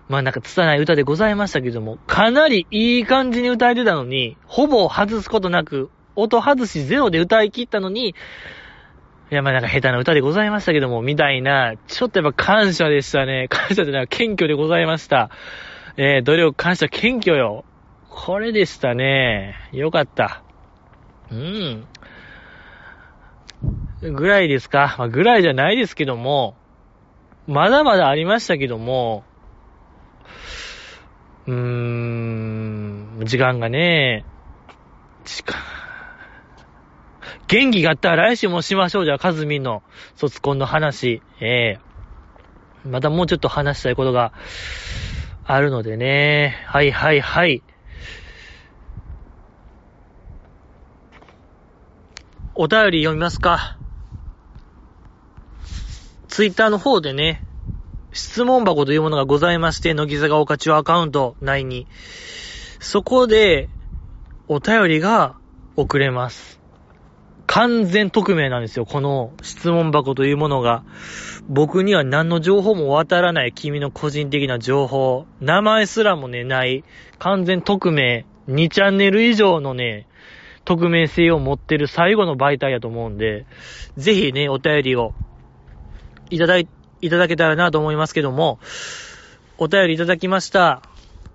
[0.09, 13.47] まあなんか拙い歌でございましたけども、かなりいい感じに歌えてたのに、ほぼ外すことなく音外しゼロで歌い切ったのに、いや、まあなんか下手な歌でございましたけども、みたいな、ちょっとやっぱ感謝でしたね。
[13.49, 15.29] 感謝でな謙虚でございました。
[15.99, 17.65] えー、努力感謝謙虚よ。
[18.07, 19.55] これでしたね。
[19.71, 20.43] よかった。
[21.31, 21.87] うん。
[24.01, 24.95] ぐらいですか。
[24.99, 26.55] まあ、ぐらいじゃないですけども、
[27.47, 29.23] まだまだありましたけども、
[31.47, 34.23] うーん、時間がね、
[35.25, 35.55] 時間、
[37.47, 39.05] 元気があったら来週もしましょう。
[39.05, 39.81] じゃあ、カズミンの
[40.15, 41.23] 卒コンの話。
[41.39, 44.31] ええー、またもうちょっと話したいことが
[45.49, 46.61] あるのでね。
[46.67, 47.63] はいはいはい。
[52.53, 53.77] お便り読みますか。
[56.27, 57.45] ツイッターの方でね、
[58.11, 61.87] 質問箱というものがございまして、乃木坂岡中アカウント内に。
[62.81, 63.69] そこで、
[64.49, 65.37] お便りが
[65.77, 66.56] 送れます。
[67.47, 70.83] 完全匿名なんですよ、この質問箱というものが。
[71.47, 75.25] 僕には何の情報も渡らない君の個人的な情報。
[75.39, 76.83] 名前すらもね、ない。
[77.19, 78.25] 完全匿名。
[78.49, 80.07] 2チャンネル以上のね、
[80.65, 83.45] 匿名性を持ってる最後の媒体やと思うんで、
[83.95, 85.13] ぜひね、お便りを
[86.29, 86.67] いただい、
[87.01, 88.59] いただけたらなと思いますけども、
[89.57, 90.81] お便りいただきました。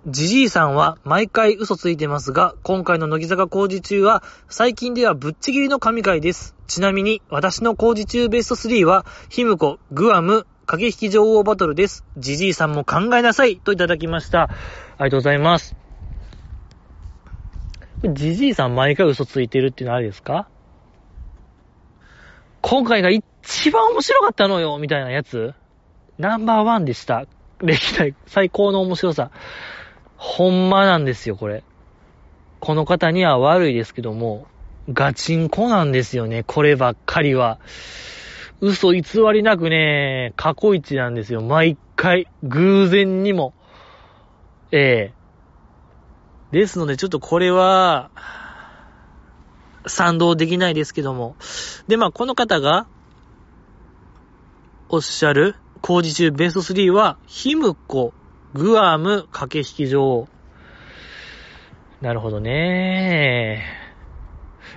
[0.05, 6.55] ジジイさんは毎回嘘ついてますが、今回の乃木坂工事中は、最近ではぶっちぎりの神回です。
[6.67, 12.03] ちなみに、私の工事中ベスト3は、ヒムコ、グアム、駆け引き女王バトルです。
[12.17, 14.43] ジジイさんも考えなさいといただきました。
[14.43, 14.47] あ
[14.99, 15.73] りがとうございます。
[18.03, 20.49] ジジイさん毎回嘘ついてるっていうのはあれですか？
[22.59, 25.53] 今回が一番面白かったのよみたいなやつ
[26.17, 27.25] ナンバーワンでした。
[27.59, 29.31] 歴代最高の面白さ。
[30.23, 31.65] ほんまなんですよ、これ。
[32.61, 34.47] この方には悪いですけども、
[34.89, 37.59] ガチンコなんですよね、こればっかりは。
[38.61, 39.03] 嘘偽
[39.33, 41.41] りなくね、過去一なんですよ。
[41.41, 43.53] 毎回、偶然にも。
[44.71, 48.09] ええですので、ちょっとこれは、
[49.85, 51.35] 賛同できないですけども。
[51.89, 52.87] で、まあ、この方が、
[54.87, 58.13] おっしゃる、工事中ベスト3は、ヒムコ、
[58.53, 60.27] グアム駆け引き場。
[62.01, 63.63] なるほどね。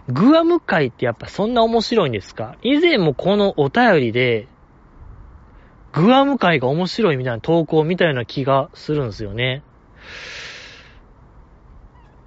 [0.09, 2.57] グアム会ってやっぱそんな面白いんですか？
[2.62, 4.49] 以前もこのお便りで、
[5.93, 9.62] グアム会が面白いみたいな投稿みたいな気がするんですよね。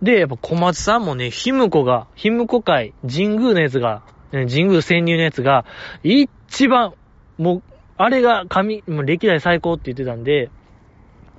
[0.01, 5.65] で、やっぱ小松さんもね、ヒムコが、ヒムコ会、神宮のやつが、神宮潜入のやつが、
[6.03, 6.93] 一番、
[7.37, 7.63] もう、
[7.97, 10.51] あれが神、もう歴代最高って言ってたんで、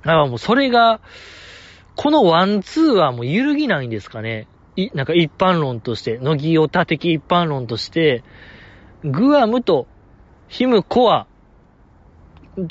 [0.01, 0.99] だからもうそれが、
[1.95, 4.47] このワンツーはもう揺るぎないんですかね。
[4.75, 8.23] い、なんか一般論として、乃木オタ的一般論として、
[9.03, 9.87] グアムと
[10.47, 11.27] ヒムコは、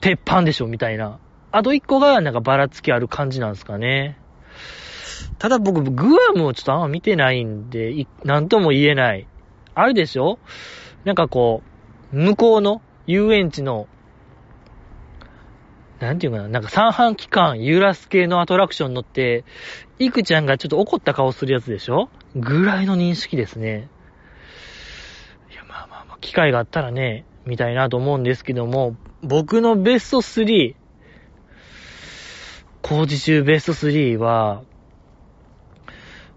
[0.00, 1.18] 鉄板でしょ、みたいな。
[1.52, 4.18] あと一個が、なんかばらつきある感じなんですかね。
[5.38, 9.26] ただ僕、グアムをちょっとあんま見てないんで、なんとも言えない。
[9.74, 10.38] あるでしょ？
[11.04, 11.62] なんかこ
[12.12, 13.88] う、向こうの遊園地の、
[16.00, 19.44] なんていうかな、なんか三半期間揺らす系のアトラクション乗って、
[19.98, 22.08] いくちゃんがちょっと怒った顔するやつでしょ？
[22.34, 23.90] ぐらいの認識ですね。
[25.52, 30.74] いや、まあまあまあ、機会があったらね、見たいなと思うんですけども、僕のベスト3、
[32.80, 34.62] 工事中ベスト3は、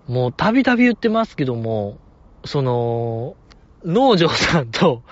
[0.09, 1.97] もうたびたび言ってますけども、
[2.43, 3.37] その、
[3.85, 5.03] 農場さんと、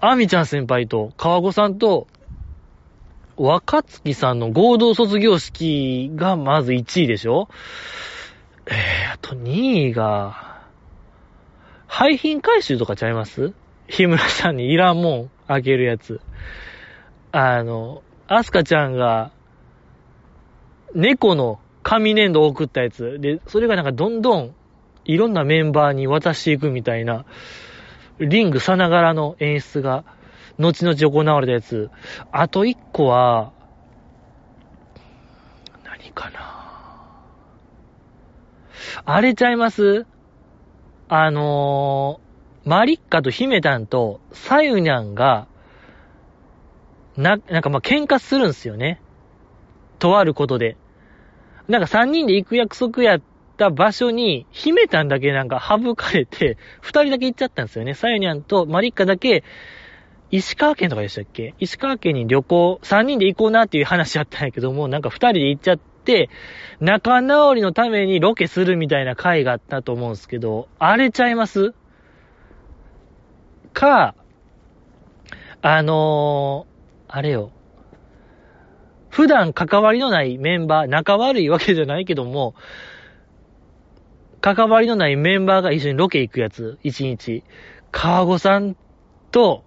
[0.00, 2.06] アミちゃん先輩と、川子さんと、
[3.36, 7.48] 若月さんの合同卒業式がまず1位でしょ？
[8.66, 10.62] えー、あと2位が、
[11.86, 13.52] 廃品回収とかちゃいます？
[13.88, 16.20] 日村さんにいらんもんあげるやつ。
[17.30, 19.30] あの、アスカちゃんが、
[20.94, 23.18] 猫の紙粘土を送ったやつ。
[23.20, 24.54] で、それがなんかどんどん
[25.04, 27.26] いろんなメンバーに渡していくみたいな、
[28.18, 30.04] リングさながらの演出が、
[30.58, 31.90] 後々行われたやつ。
[32.32, 33.52] あと一個は、
[35.84, 36.54] 何かな
[39.04, 40.06] あれちゃいます？
[41.08, 45.46] あのー、マリッカとヒメタンとサユニャンが、
[47.16, 49.00] な、なんかま喧嘩するんすよね。
[49.98, 50.76] とあることで。
[51.68, 53.22] なんか三人で行く約束やっ
[53.56, 57.94] た場所に、秘めたんだけなんか省かれて、二人だけ行っちゃったんですよね。
[57.94, 59.44] サヨニャンとマリッカだけ、
[60.30, 61.54] 石川県とかでしたっけ？
[61.58, 66.28] 石川県に旅行、三人で行こうなっていう話あったんやけども、なんか二人で行っちゃって、
[66.80, 71.74] 仲直りのためにロケするみたいな回があったと思うんですけど、あれちゃいます？
[73.72, 74.14] か、
[75.62, 77.52] あのー、あれよ。
[79.10, 82.54] 普段関わりのないメンバー、仲悪いわけじゃないけども、
[84.40, 87.42] 関わりのないメンバーが一緒にロケ行くやつ、一日。
[87.92, 88.76] 川子さん
[89.30, 89.64] と、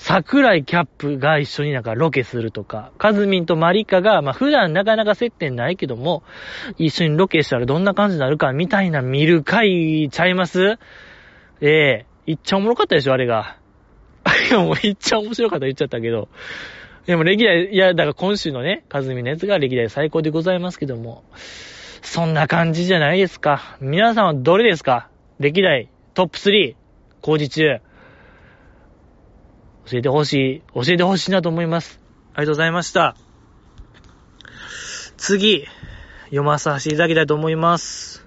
[0.00, 6.22] 桜井キャップが一緒になんかロケするとか、カズミンとマリカが、まあ普段なかなか接点ないけども、
[6.78, 10.78] 一緒にロケしたらどんな感じになるかみたいな見る回ちゃいます？
[11.60, 13.58] ええー、いっちゃおもろかったでしょ、あれが。
[14.48, 16.28] いや、もういっちゃ面白かった言っちゃったけど。
[17.06, 21.24] でも歴代、いや、だから今週のね、カズミのやつが歴代最高でございますけども。
[22.02, 23.76] そんな感じじゃないですか。
[23.80, 25.08] 皆さんはどれですか？
[25.40, 26.76] 歴代トップ3
[27.20, 27.80] 工事中。
[29.90, 31.98] 教えてほしい、教えてほしいなと思います。
[32.34, 33.16] ありがとうございました。
[35.16, 35.66] 次、
[36.26, 38.26] 読まさせていただきたいと思います。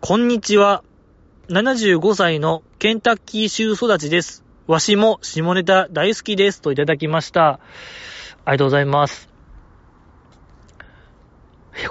[0.00, 0.82] こんにちは。
[1.48, 4.42] 75歳のケンタッキー州育ちです。
[4.66, 6.62] わしも下ネタ大好きです。
[6.62, 7.60] といただきました。
[8.44, 9.28] ありがとうございます。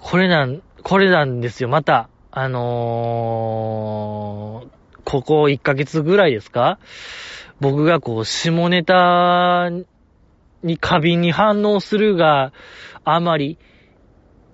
[0.02, 2.10] これなん、これなんですよ、また。
[2.32, 4.70] あのー、
[5.06, 6.80] ここ1ヶ月ぐらいですか
[7.62, 9.70] 僕がこう、下ネタ
[10.64, 12.52] に過敏に反応するが
[13.06, 13.58] あまり、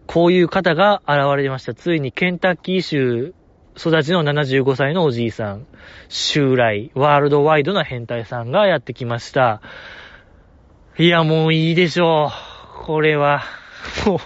[0.07, 1.73] こういう方が現れました。
[1.73, 3.33] ついにケンタッキー州
[3.77, 5.67] 育ちの75歳のおじいさん、
[6.09, 9.61] 襲来、ワールドワイドな変態さんがやってきました。
[10.97, 12.31] いや、もういいでしょ
[12.81, 12.83] う。
[12.83, 13.43] これは。
[14.05, 14.19] も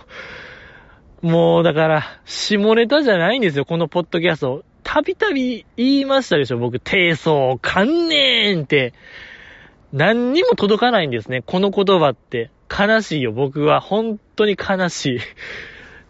[1.21, 4.63] う、もうだから、下ネタじゃないんですよ、このポッドキャスト。
[4.83, 8.93] たびたび言いましたでしょ、僕、低層観念って。
[9.93, 12.49] 何にも届かないんですね、この言葉って。
[12.69, 13.81] 悲しいよ、僕は。
[13.81, 15.19] 本当に悲しい。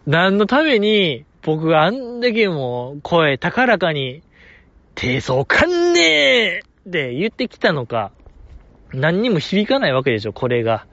[0.06, 4.22] 何のために、僕があんだけも声高らかに、
[4.94, 8.12] 低層観念って言ってきたのか。
[8.92, 10.86] 何にも響かないわけでしょ、これが。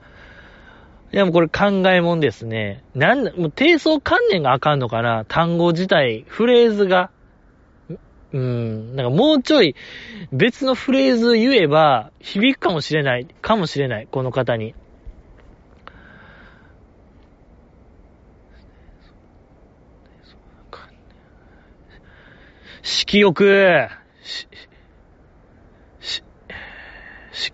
[1.12, 2.82] いや、もうこれ考えもんですね。
[2.94, 7.10] なんだ、もう低層観念があかんのかな単語自体、フレーズが。
[8.32, 9.74] うん、なんかもうちょい
[10.32, 14.74] 別のフレーズ言えば響くかもしれない、かもしれない、この方に。
[22.82, 23.88] 色欲、
[24.22, 24.46] し、
[26.00, 26.22] し、
[27.32, 27.52] し、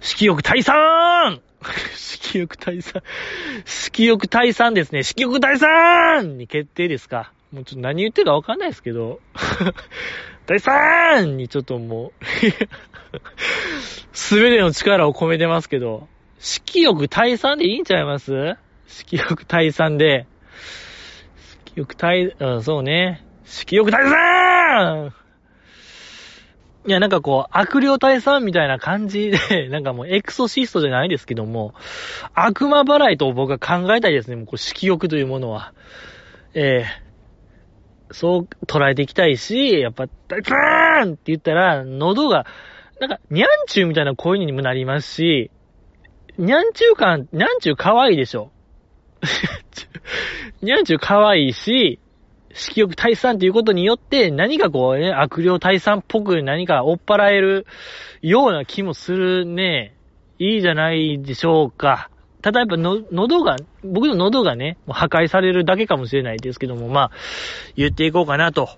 [0.00, 1.42] 色欲退散
[1.94, 3.02] 色欲退散。
[3.64, 5.02] 色欲退散ですね。
[5.02, 7.33] 色欲退散に決定ですか？
[7.52, 9.20] もうちょっと何言ってるかわかんないですけど。
[10.46, 12.24] 退散にちょっともう
[14.12, 18.56] すべての力を込めてますけど、色欲退散でいいんちゃいます？
[18.86, 20.26] 色欲退散で、
[21.74, 23.24] 色欲退、うん、そうね。
[23.44, 25.14] 色欲退散
[26.86, 31.72] いや、なんかこう、悪霊退散みたいな感じで、 なんかもうエクソシストじゃないですけども、
[32.34, 34.36] 悪魔払いと僕は考えたいですね。
[34.36, 35.72] もうこう色欲というものは。
[36.52, 37.03] ええー、
[38.14, 42.46] そう捉えていきたいし、やっぱ、ダーンって言ったら、喉が、
[43.00, 45.50] なんか、ニャンチューみたいな声にもなりますし、
[46.38, 48.50] ニャンチュー感、ニャンチュー可愛いでしょ。
[50.62, 51.98] ニャンチュー可愛いし、
[52.52, 57.66] 色欲退散っていうことによって、何かこうね、悪霊退散っぽく何か追っ払える
[58.22, 59.96] ような気もするね。
[60.38, 62.10] いいじゃないでしょうか。
[62.44, 67.10] ただやっぱの、喉が、僕の喉がね、破壊されるだけかもしれないですけども、まあ、
[67.74, 68.68] 言っていこうかなと、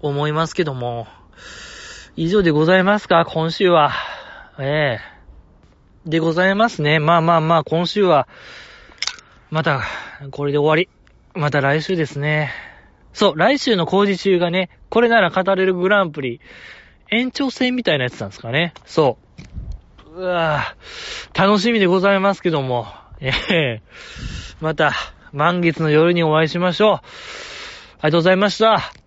[0.00, 1.06] 思いますけども、
[2.16, 3.92] 以上でございますか、今週は。
[4.58, 7.00] ええでございますね。
[7.00, 8.28] まあまあまあ、今週は、
[9.50, 9.82] また、
[10.30, 10.88] これで終わり。
[11.38, 12.50] また来週ですね。
[13.12, 16.40] そう、来週の工事中がね、これなら語れるグランプリ、
[17.10, 18.72] 延長戦みたいなやつなんですかね。
[18.86, 19.53] そう。
[20.16, 20.76] うわ、
[21.34, 22.86] 楽しみでございますけども、
[23.20, 23.80] えー、
[24.60, 24.92] また、
[25.32, 26.90] 満月の夜にお会いしましょう。
[26.94, 27.00] あり
[28.02, 29.03] がとうございました。